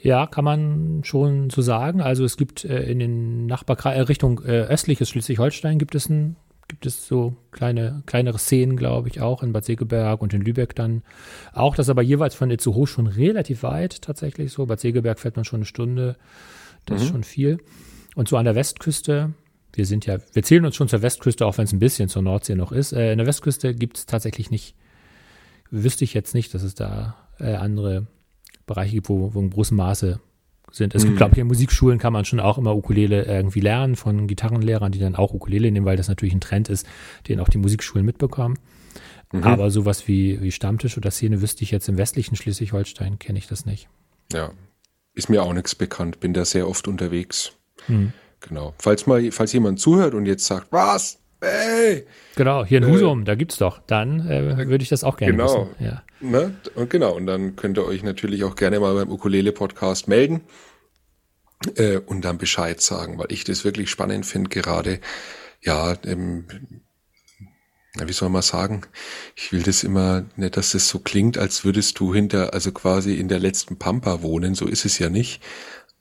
Ja, 0.00 0.26
kann 0.26 0.44
man 0.44 1.02
schon 1.04 1.50
so 1.50 1.62
sagen. 1.62 2.00
Also 2.00 2.24
es 2.24 2.36
gibt 2.36 2.64
äh, 2.64 2.82
in 2.84 2.98
den 2.98 3.46
Nachbarkreis 3.46 3.96
äh, 3.96 4.02
Richtung 4.02 4.40
äh, 4.44 4.62
östliches 4.62 5.08
Schleswig-Holstein 5.10 5.78
gibt 5.78 5.94
es 5.94 6.08
ein, 6.08 6.36
gibt 6.68 6.86
es 6.86 7.08
so 7.08 7.36
kleine, 7.50 8.02
kleinere 8.06 8.38
Szenen, 8.38 8.76
glaube 8.76 9.08
ich, 9.08 9.20
auch 9.20 9.42
in 9.42 9.52
Bad 9.52 9.64
Segeberg 9.64 10.22
und 10.22 10.32
in 10.34 10.42
Lübeck 10.42 10.76
dann 10.76 11.02
auch. 11.52 11.74
Das 11.74 11.88
aber 11.88 12.02
jeweils 12.02 12.36
von 12.36 12.50
Itzehoe 12.50 12.86
schon 12.86 13.08
relativ 13.08 13.64
weit 13.64 14.02
tatsächlich 14.02 14.52
so. 14.52 14.66
Bad 14.66 14.78
Segeberg 14.78 15.18
fährt 15.18 15.36
man 15.36 15.44
schon 15.44 15.58
eine 15.58 15.66
Stunde. 15.66 16.16
Das 16.86 16.98
mhm. 16.98 17.04
ist 17.04 17.10
schon 17.10 17.24
viel. 17.24 17.58
Und 18.14 18.28
so 18.28 18.36
an 18.36 18.44
der 18.44 18.54
Westküste 18.54 19.34
wir 19.78 19.86
sind 19.86 20.04
ja, 20.06 20.18
wir 20.32 20.42
zählen 20.42 20.66
uns 20.66 20.76
schon 20.76 20.88
zur 20.88 21.00
Westküste, 21.00 21.46
auch 21.46 21.56
wenn 21.56 21.64
es 21.64 21.72
ein 21.72 21.78
bisschen 21.78 22.08
zur 22.08 22.20
Nordsee 22.20 22.56
noch 22.56 22.72
ist. 22.72 22.92
Äh, 22.92 23.12
in 23.12 23.18
der 23.18 23.26
Westküste 23.26 23.74
gibt 23.74 23.96
es 23.96 24.06
tatsächlich 24.06 24.50
nicht, 24.50 24.74
wüsste 25.70 26.04
ich 26.04 26.12
jetzt 26.12 26.34
nicht, 26.34 26.52
dass 26.52 26.62
es 26.62 26.74
da 26.74 27.16
äh, 27.38 27.54
andere 27.54 28.06
Bereiche 28.66 28.96
gibt, 28.96 29.08
wo, 29.08 29.32
wo 29.32 29.40
in 29.40 29.50
großem 29.50 29.76
Maße 29.76 30.20
sind. 30.70 30.94
Es 30.94 31.04
mhm. 31.04 31.08
gibt, 31.08 31.18
glaube 31.18 31.32
ich, 31.34 31.38
in 31.38 31.46
Musikschulen 31.46 31.98
kann 31.98 32.12
man 32.12 32.24
schon 32.24 32.40
auch 32.40 32.58
immer 32.58 32.76
Ukulele 32.76 33.24
irgendwie 33.24 33.60
lernen 33.60 33.96
von 33.96 34.26
Gitarrenlehrern, 34.26 34.92
die 34.92 34.98
dann 34.98 35.14
auch 35.14 35.32
Ukulele 35.32 35.70
nehmen, 35.70 35.86
weil 35.86 35.96
das 35.96 36.08
natürlich 36.08 36.34
ein 36.34 36.40
Trend 36.40 36.68
ist, 36.68 36.86
den 37.28 37.40
auch 37.40 37.48
die 37.48 37.58
Musikschulen 37.58 38.04
mitbekommen. 38.04 38.58
Mhm. 39.32 39.44
Aber 39.44 39.70
sowas 39.70 40.08
wie, 40.08 40.42
wie 40.42 40.52
Stammtisch 40.52 40.96
oder 40.96 41.10
Szene 41.10 41.40
wüsste 41.40 41.62
ich 41.62 41.70
jetzt 41.70 41.88
im 41.88 41.98
westlichen 41.98 42.36
Schleswig-Holstein, 42.36 43.18
kenne 43.18 43.38
ich 43.38 43.46
das 43.46 43.64
nicht. 43.64 43.88
Ja, 44.32 44.50
ist 45.14 45.30
mir 45.30 45.42
auch 45.42 45.52
nichts 45.52 45.74
bekannt, 45.74 46.20
bin 46.20 46.34
da 46.34 46.44
sehr 46.44 46.68
oft 46.68 46.88
unterwegs. 46.88 47.52
Mhm. 47.86 48.12
Genau. 48.40 48.74
Falls 48.78 49.06
mal, 49.06 49.30
falls 49.32 49.52
jemand 49.52 49.80
zuhört 49.80 50.14
und 50.14 50.26
jetzt 50.26 50.46
sagt, 50.46 50.68
was? 50.70 51.18
Hey! 51.40 52.04
Genau, 52.36 52.64
hier 52.64 52.78
in 52.78 52.84
äh, 52.84 52.92
Husum, 52.92 53.24
da 53.24 53.34
gibt's 53.34 53.58
doch. 53.58 53.80
Dann 53.86 54.28
äh, 54.28 54.68
würde 54.68 54.82
ich 54.82 54.88
das 54.88 55.04
auch 55.04 55.16
gerne 55.16 55.36
genau, 55.36 55.70
wissen. 55.70 55.84
Ja. 55.84 56.02
Ne? 56.20 56.56
Und 56.74 56.90
genau, 56.90 57.14
und 57.14 57.26
dann 57.26 57.54
könnt 57.54 57.78
ihr 57.78 57.86
euch 57.86 58.02
natürlich 58.02 58.42
auch 58.44 58.56
gerne 58.56 58.80
mal 58.80 58.94
beim 58.94 59.10
Ukulele-Podcast 59.10 60.08
melden 60.08 60.40
äh, 61.76 61.98
und 61.98 62.24
dann 62.24 62.38
Bescheid 62.38 62.80
sagen, 62.80 63.18
weil 63.18 63.30
ich 63.30 63.44
das 63.44 63.64
wirklich 63.64 63.90
spannend 63.90 64.26
finde, 64.26 64.50
gerade, 64.50 65.00
ja, 65.60 65.94
ähm, 66.04 66.46
wie 68.00 68.12
soll 68.12 68.28
man 68.28 68.42
sagen, 68.42 68.82
ich 69.34 69.52
will 69.52 69.62
das 69.62 69.82
immer 69.82 70.24
nicht, 70.36 70.56
dass 70.56 70.72
das 70.72 70.88
so 70.88 70.98
klingt, 70.98 71.38
als 71.38 71.64
würdest 71.64 71.98
du 71.98 72.14
hinter, 72.14 72.52
also 72.52 72.72
quasi 72.72 73.14
in 73.14 73.28
der 73.28 73.40
letzten 73.40 73.78
Pampa 73.78 74.22
wohnen, 74.22 74.54
so 74.54 74.66
ist 74.66 74.84
es 74.84 74.98
ja 74.98 75.08
nicht. 75.08 75.42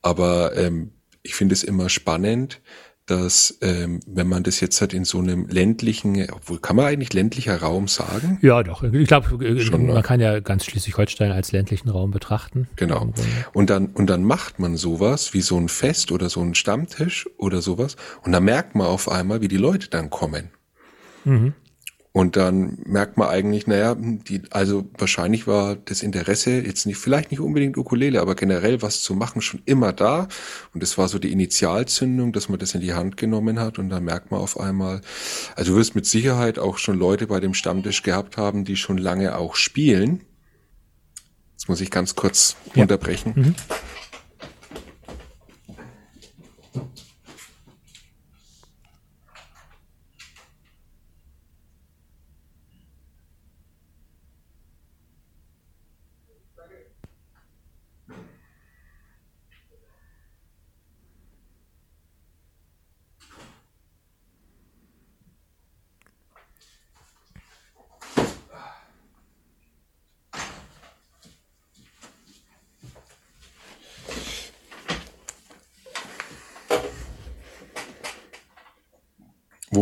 Aber 0.02 0.56
ähm, 0.56 0.92
ich 1.28 1.36
finde 1.36 1.54
es 1.54 1.64
immer 1.64 1.90
spannend, 1.90 2.62
dass 3.06 3.58
ähm, 3.62 4.02
wenn 4.06 4.28
man 4.28 4.44
das 4.44 4.60
jetzt 4.60 4.82
hat 4.82 4.94
in 4.94 5.06
so 5.06 5.20
einem 5.20 5.48
ländlichen, 5.48 6.30
obwohl 6.32 6.60
kann 6.60 6.76
man 6.76 6.86
eigentlich 6.86 7.14
ländlicher 7.14 7.58
Raum 7.58 7.88
sagen? 7.88 8.38
Ja, 8.42 8.64
doch. 8.64 8.84
Ich 8.84 9.08
glaube, 9.08 9.46
äh, 9.46 9.70
man 9.72 9.86
ne? 9.86 10.02
kann 10.02 10.20
ja 10.20 10.40
ganz 10.42 10.66
Schleswig-Holstein 10.66 11.32
als 11.32 11.52
ländlichen 11.54 11.90
Raum 11.90 12.12
betrachten. 12.12 12.68
Genau. 12.76 13.14
Und 13.54 13.70
dann 13.70 13.88
und 13.88 14.10
dann 14.10 14.24
macht 14.24 14.60
man 14.60 14.76
sowas 14.76 15.34
wie 15.34 15.42
so 15.42 15.58
ein 15.58 15.70
Fest 15.70 16.12
oder 16.12 16.30
so 16.30 16.42
ein 16.42 16.54
Stammtisch 16.54 17.30
oder 17.38 17.62
sowas 17.62 17.96
und 18.24 18.34
dann 18.34 18.44
merkt 18.44 18.76
man 18.76 18.88
auf 18.88 19.10
einmal, 19.10 19.42
wie 19.42 19.48
die 19.48 19.58
Leute 19.58 19.90
dann 19.90 20.10
kommen. 20.10 20.50
Mhm. 21.24 21.54
Und 22.18 22.36
dann 22.36 22.80
merkt 22.84 23.16
man 23.18 23.30
eigentlich, 23.30 23.68
naja, 23.68 23.96
die, 23.96 24.42
also 24.50 24.90
wahrscheinlich 24.98 25.46
war 25.46 25.76
das 25.76 26.02
Interesse 26.02 26.62
jetzt 26.62 26.88
nicht, 26.88 26.98
vielleicht 26.98 27.30
nicht 27.30 27.42
unbedingt 27.42 27.78
Ukulele, 27.78 28.22
aber 28.22 28.34
generell 28.34 28.82
was 28.82 29.04
zu 29.04 29.14
machen 29.14 29.40
schon 29.40 29.62
immer 29.66 29.94
da. 29.94 30.28
Und 30.74 30.82
es 30.82 30.98
war 30.98 31.10
so 31.10 31.20
die 31.20 31.32
Initialzündung, 31.32 32.34
dass 32.34 32.50
man 32.50 32.58
das 32.58 32.74
in 32.74 32.82
die 32.82 32.96
Hand 32.96 33.18
genommen 33.18 33.60
hat. 33.60 33.78
Und 33.78 33.90
dann 33.90 34.04
merkt 34.04 34.32
man 34.32 34.40
auf 34.40 34.60
einmal, 34.60 35.02
also 35.56 35.74
du 35.74 35.78
wirst 35.78 35.94
mit 35.94 36.08
Sicherheit 36.08 36.58
auch 36.58 36.80
schon 36.80 36.98
Leute 36.98 37.28
bei 37.28 37.40
dem 37.40 37.54
Stammtisch 37.54 38.02
gehabt 38.02 38.36
haben, 38.36 38.66
die 38.66 38.78
schon 38.78 38.98
lange 38.98 39.38
auch 39.38 39.54
spielen. 39.54 40.22
Jetzt 41.52 41.70
muss 41.70 41.82
ich 41.82 41.92
ganz 41.92 42.16
kurz 42.16 42.56
ja. 42.74 42.82
unterbrechen. 42.82 43.34
Mhm. 43.36 43.56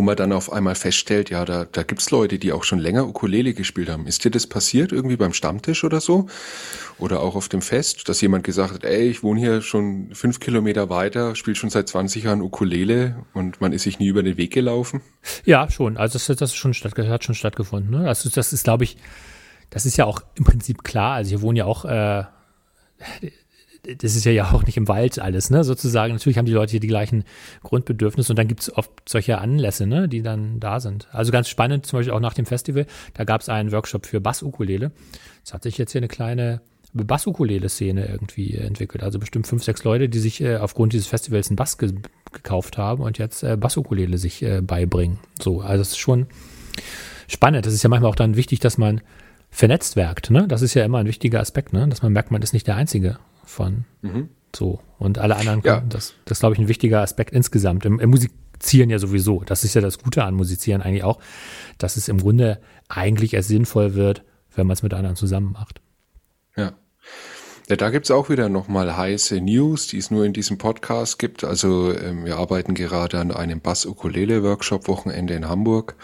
Man 0.06 0.16
dann 0.16 0.32
auf 0.32 0.52
einmal 0.52 0.76
feststellt, 0.76 1.30
ja, 1.30 1.44
da, 1.44 1.66
da 1.66 1.84
gibt's 1.84 2.12
Leute, 2.12 2.40
die 2.40 2.54
auch 2.54 2.64
schon 2.64 2.80
länger 2.80 3.08
Ukulele 3.08 3.54
gespielt 3.54 3.90
haben. 3.90 4.08
Ist 4.08 4.24
dir 4.24 4.32
das 4.32 4.48
passiert 4.48 4.92
irgendwie 4.92 5.18
beim 5.18 5.34
Stammtisch 5.34 5.84
oder 5.84 6.00
so? 6.00 6.28
Oder 6.98 7.20
auch 7.20 7.36
auf 7.36 7.50
dem 7.50 7.62
Fest, 7.62 8.08
dass 8.08 8.22
jemand 8.22 8.44
gesagt 8.46 8.74
hat, 8.74 8.84
ey, 8.86 9.10
ich 9.10 9.24
wohne 9.24 9.40
hier 9.40 9.62
schon 9.62 10.10
fünf 10.14 10.40
Kilometer 10.40 10.90
weiter, 10.90 11.36
spiele 11.36 11.56
schon 11.56 11.70
seit 11.70 11.90
20 11.90 12.24
Jahren 12.24 12.42
Ukulele 12.42 13.26
und 13.34 13.60
man 13.60 13.74
ist 13.74 13.84
sich 13.84 14.00
nie 14.00 14.08
über 14.08 14.24
den 14.24 14.38
Weg 14.38 14.54
gelaufen? 14.54 15.02
Ja, 15.44 15.70
schon. 15.70 15.98
Also 15.98 16.20
das, 16.20 16.38
das 16.38 16.56
schon 16.56 16.74
statt, 16.74 16.98
hat 16.98 17.24
schon 17.24 17.36
stattgefunden. 17.36 17.92
Ne? 17.92 18.08
Also 18.08 18.30
das 18.30 18.54
ist, 18.54 18.64
glaube 18.64 18.86
ich, 18.86 18.98
das 19.70 19.86
ist 19.86 19.98
ja 19.98 20.06
auch 20.06 20.22
im 20.36 20.46
Prinzip 20.46 20.84
klar. 20.84 21.16
Also 21.16 21.30
hier 21.30 21.42
wohnen 21.42 21.58
ja 21.58 21.66
auch 21.66 21.86
äh, 21.86 22.24
das 23.98 24.16
ist 24.16 24.26
ja 24.26 24.32
ja 24.32 24.52
auch 24.52 24.64
nicht 24.64 24.78
im 24.78 24.88
Wald 24.88 25.20
alles, 25.20 25.50
ne? 25.50 25.64
Sozusagen. 25.64 26.14
Natürlich 26.14 26.38
haben 26.38 26.46
die 26.46 26.52
Leute 26.52 26.72
hier 26.72 26.80
die 26.80 26.88
gleichen 26.88 27.24
Grundbedürfnisse 27.64 28.32
und 28.32 28.40
dann 28.40 28.48
gibt 28.48 28.62
es 28.62 28.76
oft 28.76 28.92
solche 29.08 29.38
Anlässe, 29.38 29.88
ne, 29.88 30.08
die 30.08 30.22
dann 30.22 30.60
da 30.60 30.80
sind. 30.80 31.08
Also 31.12 31.32
ganz 31.32 31.50
spannend, 31.50 31.86
zum 31.86 32.00
Beispiel 32.00 32.14
auch 32.14 32.20
nach 32.20 32.34
dem 32.34 32.46
Festival, 32.46 32.86
da 33.14 33.24
gab 33.24 33.42
es 33.42 33.50
einen 33.50 33.72
Workshop 33.72 34.06
für 34.06 34.20
Bass-Ukulele. 34.20 34.92
Es 35.44 35.54
hat 35.54 35.64
sich 35.64 35.78
jetzt 35.78 35.92
hier 35.92 36.00
eine 36.00 36.08
kleine 36.08 36.62
Bass-Ukulele-Szene 36.94 38.08
irgendwie 38.08 38.56
entwickelt. 38.56 39.04
Also 39.04 39.20
bestimmt 39.20 39.48
fünf, 39.48 39.64
sechs 39.64 39.84
Leute, 39.84 40.08
die 40.08 40.20
sich 40.20 40.42
äh, 40.42 40.58
aufgrund 40.58 40.94
dieses 40.94 41.08
Festivals 41.08 41.50
einen 41.50 41.58
Bass 41.58 41.78
ge 41.78 41.94
gekauft 42.32 42.78
haben 42.78 43.02
und 43.02 43.18
jetzt 43.18 43.44
äh, 43.44 43.56
Bass-Ukulele 43.56 44.18
sich 44.18 44.42
äh, 44.42 44.62
beibringen. 44.62 45.20
So, 45.42 45.62
also 45.62 45.82
es 45.82 45.90
ist 45.92 46.00
schon 46.00 46.28
spannend. 47.28 47.66
Das 47.66 47.74
ist 47.74 47.82
ja 47.82 47.90
manchmal 47.90 48.10
auch 48.10 48.16
dann 48.16 48.36
wichtig, 48.36 48.60
dass 48.60 48.78
man 48.78 49.02
vernetzt 49.50 49.96
werkt. 49.96 50.32
Ne? 50.32 50.46
Das 50.48 50.62
ist 50.62 50.74
ja 50.74 50.84
immer 50.84 50.98
ein 50.98 51.08
wichtiger 51.08 51.40
Aspekt, 51.40 51.72
ne? 51.72 51.88
dass 51.88 52.02
man 52.02 52.12
merkt, 52.12 52.32
man 52.32 52.42
ist 52.42 52.52
nicht 52.52 52.68
der 52.68 52.76
Einzige 52.76 53.20
von 53.46 53.86
mhm. 54.02 54.30
so. 54.56 54.80
Und 54.98 55.18
alle 55.18 55.36
anderen, 55.36 55.62
ja. 55.64 55.82
das, 55.82 56.14
das 56.26 56.38
ist, 56.38 56.40
glaube 56.40 56.56
ich, 56.56 56.60
ein 56.60 56.68
wichtiger 56.68 57.02
Aspekt 57.02 57.34
insgesamt. 57.34 57.86
Im, 57.86 58.00
Im 58.00 58.10
Musizieren 58.10 58.90
ja 58.90 59.00
sowieso. 59.00 59.44
Das 59.46 59.64
ist 59.64 59.74
ja 59.74 59.82
das 59.82 60.00
Gute 60.00 60.24
an 60.24 60.34
Musizieren 60.34 60.82
eigentlich 60.82 61.04
auch, 61.04 61.20
dass 61.78 61.98
es 61.98 62.08
im 62.08 62.20
Grunde 62.20 62.62
eigentlich 62.88 63.34
erst 63.34 63.50
sinnvoll 63.50 63.96
wird, 63.96 64.24
wenn 64.56 64.68
man 64.68 64.76
es 64.76 64.84
mit 64.84 64.94
anderen 64.94 65.16
zusammen 65.16 65.52
macht. 65.52 65.82
Ja. 66.56 66.74
Ja, 67.68 67.76
da 67.76 67.90
gibt's 67.90 68.12
auch 68.12 68.30
wieder 68.30 68.48
nochmal 68.48 68.96
heiße 68.96 69.42
News, 69.42 69.88
die 69.88 69.98
es 69.98 70.12
nur 70.12 70.24
in 70.24 70.34
diesem 70.34 70.60
Podcast 70.60 71.18
gibt. 71.18 71.44
Also 71.44 71.92
ähm, 71.98 72.24
wir 72.24 72.38
arbeiten 72.38 72.76
gerade 72.76 73.20
an 73.20 73.32
einem 73.32 73.60
Bass-Ukulele-Workshop-Wochenende 73.60 75.34
in 75.34 75.50
Hamburg. 75.50 75.96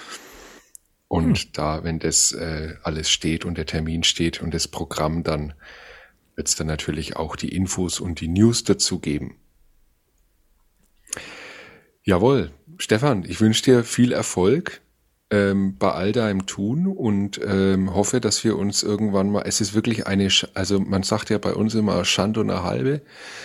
Und 1.07 1.37
hm. 1.37 1.49
da, 1.53 1.83
wenn 1.83 1.99
das 1.99 2.31
äh, 2.31 2.73
alles 2.81 3.11
steht 3.11 3.45
und 3.45 3.59
der 3.59 3.67
Termin 3.67 4.03
steht 4.03 4.41
und 4.41 4.55
das 4.55 4.67
Programm, 4.67 5.23
dann 5.23 5.53
wird 6.41 6.47
es 6.47 6.55
dann 6.55 6.65
natürlich 6.65 7.17
auch 7.17 7.35
die 7.35 7.49
Infos 7.49 7.99
und 7.99 8.19
die 8.19 8.27
News 8.27 8.63
dazu 8.63 8.97
geben. 8.97 9.35
Jawohl, 12.01 12.49
Stefan, 12.79 13.23
ich 13.27 13.39
wünsche 13.39 13.61
dir 13.61 13.83
viel 13.83 14.11
Erfolg 14.11 14.81
ähm, 15.29 15.77
bei 15.77 15.91
all 15.91 16.11
deinem 16.13 16.47
Tun 16.47 16.87
und 16.87 17.39
ähm, 17.45 17.93
hoffe, 17.93 18.19
dass 18.21 18.43
wir 18.43 18.57
uns 18.57 18.81
irgendwann 18.81 19.29
mal, 19.29 19.43
es 19.45 19.61
ist 19.61 19.75
wirklich 19.75 20.07
eine, 20.07 20.29
also 20.55 20.79
man 20.79 21.03
sagt 21.03 21.29
ja 21.29 21.37
bei 21.37 21.53
uns 21.53 21.75
immer 21.75 22.03
Schand 22.05 22.39
und 22.39 22.49
eine 22.49 22.63
halbe, 22.63 23.03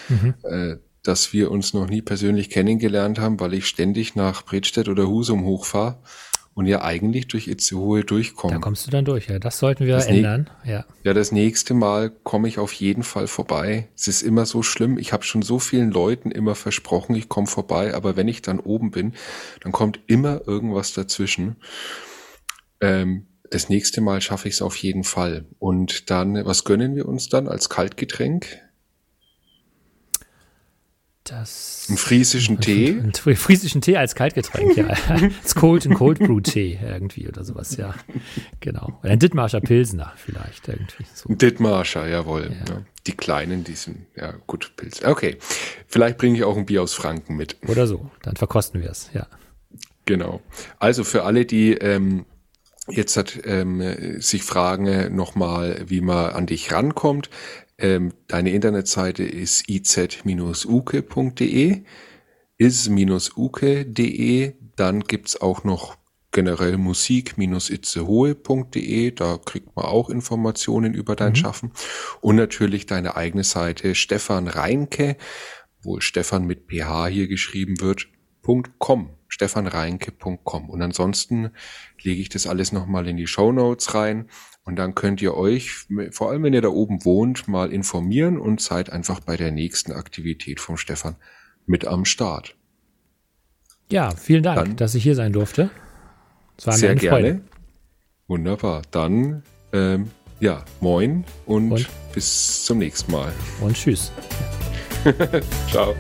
mhm. 0.08 0.34
äh, 0.44 0.76
dass 1.02 1.34
wir 1.34 1.50
uns 1.50 1.74
noch 1.74 1.90
nie 1.90 2.00
persönlich 2.00 2.48
kennengelernt 2.48 3.18
haben, 3.18 3.38
weil 3.40 3.52
ich 3.52 3.66
ständig 3.66 4.14
nach 4.14 4.42
Bredstedt 4.42 4.88
oder 4.88 5.06
Husum 5.06 5.44
hochfahre 5.44 5.98
und 6.56 6.64
ja 6.64 6.82
eigentlich 6.82 7.28
durch 7.28 7.48
Itzehoe 7.48 8.02
durchkommen. 8.02 8.56
Da 8.56 8.60
kommst 8.60 8.86
du 8.86 8.90
dann 8.90 9.04
durch, 9.04 9.28
ja. 9.28 9.38
Das 9.38 9.58
sollten 9.58 9.84
wir 9.84 9.92
das 9.92 10.06
ändern. 10.06 10.48
Ja. 10.64 10.86
ja, 11.04 11.12
das 11.12 11.30
nächste 11.30 11.74
Mal 11.74 12.08
komme 12.08 12.48
ich 12.48 12.58
auf 12.58 12.72
jeden 12.72 13.02
Fall 13.02 13.26
vorbei. 13.26 13.88
Es 13.94 14.08
ist 14.08 14.22
immer 14.22 14.46
so 14.46 14.62
schlimm. 14.62 14.96
Ich 14.96 15.12
habe 15.12 15.22
schon 15.22 15.42
so 15.42 15.58
vielen 15.58 15.90
Leuten 15.90 16.30
immer 16.30 16.54
versprochen, 16.54 17.14
ich 17.14 17.28
komme 17.28 17.46
vorbei, 17.46 17.94
aber 17.94 18.16
wenn 18.16 18.26
ich 18.26 18.40
dann 18.40 18.58
oben 18.58 18.90
bin, 18.90 19.12
dann 19.60 19.70
kommt 19.70 20.00
immer 20.06 20.48
irgendwas 20.48 20.94
dazwischen. 20.94 21.56
Ähm, 22.80 23.26
das 23.50 23.68
nächste 23.68 24.00
Mal 24.00 24.22
schaffe 24.22 24.48
ich 24.48 24.54
es 24.54 24.62
auf 24.62 24.76
jeden 24.76 25.04
Fall. 25.04 25.44
Und 25.58 26.10
dann, 26.10 26.42
was 26.46 26.64
gönnen 26.64 26.96
wir 26.96 27.06
uns 27.06 27.28
dann 27.28 27.48
als 27.48 27.68
Kaltgetränk? 27.68 28.46
Das 31.30 31.86
einen 31.88 31.98
friesischen 31.98 32.60
Tee? 32.60 32.90
Einen 32.90 33.12
friesischen 33.14 33.80
Tee 33.80 33.96
als 33.96 34.14
Kaltgetränk, 34.14 34.76
ja. 34.76 34.86
als 35.42 35.54
Cold 35.54 35.86
and 35.86 35.94
Cold 35.96 36.18
Brew 36.18 36.40
Tee 36.40 36.78
irgendwie 36.82 37.28
oder 37.28 37.44
sowas, 37.44 37.76
ja. 37.76 37.94
Genau. 38.60 38.98
Oder 39.02 39.12
ein 39.12 39.18
Dittmarscher 39.18 39.60
Pilsner 39.60 40.12
vielleicht 40.16 40.68
irgendwie. 40.68 41.04
So. 41.14 41.28
Ein 41.28 41.38
Dittmarscher, 41.38 42.08
jawohl. 42.08 42.50
Ja. 42.66 42.74
Ja. 42.74 42.82
Die 43.06 43.12
kleinen, 43.12 43.64
die 43.64 43.74
sind, 43.74 44.06
ja 44.16 44.34
gut, 44.46 44.72
Pilz. 44.76 45.04
Okay. 45.04 45.36
Vielleicht 45.86 46.18
bringe 46.18 46.36
ich 46.36 46.44
auch 46.44 46.56
ein 46.56 46.66
Bier 46.66 46.82
aus 46.82 46.94
Franken 46.94 47.36
mit. 47.36 47.56
Oder 47.68 47.86
so. 47.86 48.10
Dann 48.22 48.36
verkosten 48.36 48.82
wir 48.82 48.90
es, 48.90 49.10
ja. 49.12 49.26
Genau. 50.06 50.40
Also 50.78 51.04
für 51.04 51.24
alle, 51.24 51.46
die 51.46 51.72
ähm, 51.72 52.26
jetzt 52.88 53.16
hat, 53.16 53.38
ähm, 53.44 54.20
sich 54.20 54.42
fragen 54.42 55.14
nochmal, 55.14 55.84
wie 55.86 56.00
man 56.00 56.30
an 56.30 56.46
dich 56.46 56.72
rankommt. 56.72 57.30
Ähm, 57.78 58.12
deine 58.26 58.50
Internetseite 58.50 59.22
ist 59.22 59.68
iz-uke.de, 59.68 60.02
is-uke.de. 62.58 64.54
Dann 64.76 65.00
gibt's 65.00 65.40
auch 65.40 65.64
noch 65.64 65.96
generell 66.32 66.76
musik-itzehoe.de. 66.76 69.12
Da 69.12 69.38
kriegt 69.44 69.74
man 69.74 69.86
auch 69.86 70.10
Informationen 70.10 70.92
über 70.94 71.16
dein 71.16 71.30
mhm. 71.30 71.36
Schaffen. 71.36 71.72
Und 72.20 72.36
natürlich 72.36 72.84
deine 72.86 73.16
eigene 73.16 73.44
Seite 73.44 73.94
Stefan 73.94 74.48
Reinke, 74.48 75.16
wo 75.82 76.00
Stefan 76.00 76.46
mit 76.46 76.66
ph 76.68 77.06
hier 77.08 77.28
geschrieben 77.28 77.80
wird, 77.80 78.08
.com, 78.78 79.10
stefanreinke.com. 79.28 80.70
Und 80.70 80.82
ansonsten 80.82 81.50
lege 82.02 82.20
ich 82.20 82.28
das 82.28 82.46
alles 82.46 82.70
nochmal 82.70 83.08
in 83.08 83.16
die 83.16 83.26
Show 83.26 83.50
Notes 83.50 83.94
rein. 83.94 84.28
Und 84.66 84.76
dann 84.76 84.96
könnt 84.96 85.22
ihr 85.22 85.34
euch, 85.34 85.86
vor 86.10 86.30
allem 86.30 86.42
wenn 86.42 86.52
ihr 86.52 86.60
da 86.60 86.68
oben 86.68 87.04
wohnt, 87.04 87.46
mal 87.46 87.72
informieren 87.72 88.36
und 88.36 88.60
seid 88.60 88.90
einfach 88.90 89.20
bei 89.20 89.36
der 89.36 89.52
nächsten 89.52 89.92
Aktivität 89.92 90.60
vom 90.60 90.76
Stefan 90.76 91.14
mit 91.66 91.86
am 91.86 92.04
Start. 92.04 92.56
Ja, 93.90 94.10
vielen 94.10 94.42
Dank, 94.42 94.56
dann, 94.56 94.76
dass 94.76 94.96
ich 94.96 95.04
hier 95.04 95.14
sein 95.14 95.32
durfte. 95.32 95.70
Es 96.58 96.66
war 96.66 96.74
sehr 96.74 96.90
eine 96.90 97.00
gerne. 97.00 97.16
Freude. 97.16 97.40
Wunderbar. 98.26 98.82
Dann, 98.90 99.44
ähm, 99.72 100.10
ja, 100.40 100.64
moin 100.80 101.24
und, 101.46 101.70
und 101.70 101.88
bis 102.12 102.64
zum 102.64 102.78
nächsten 102.78 103.12
Mal. 103.12 103.32
Und 103.60 103.76
tschüss. 103.76 104.10
Ciao. 105.70 105.94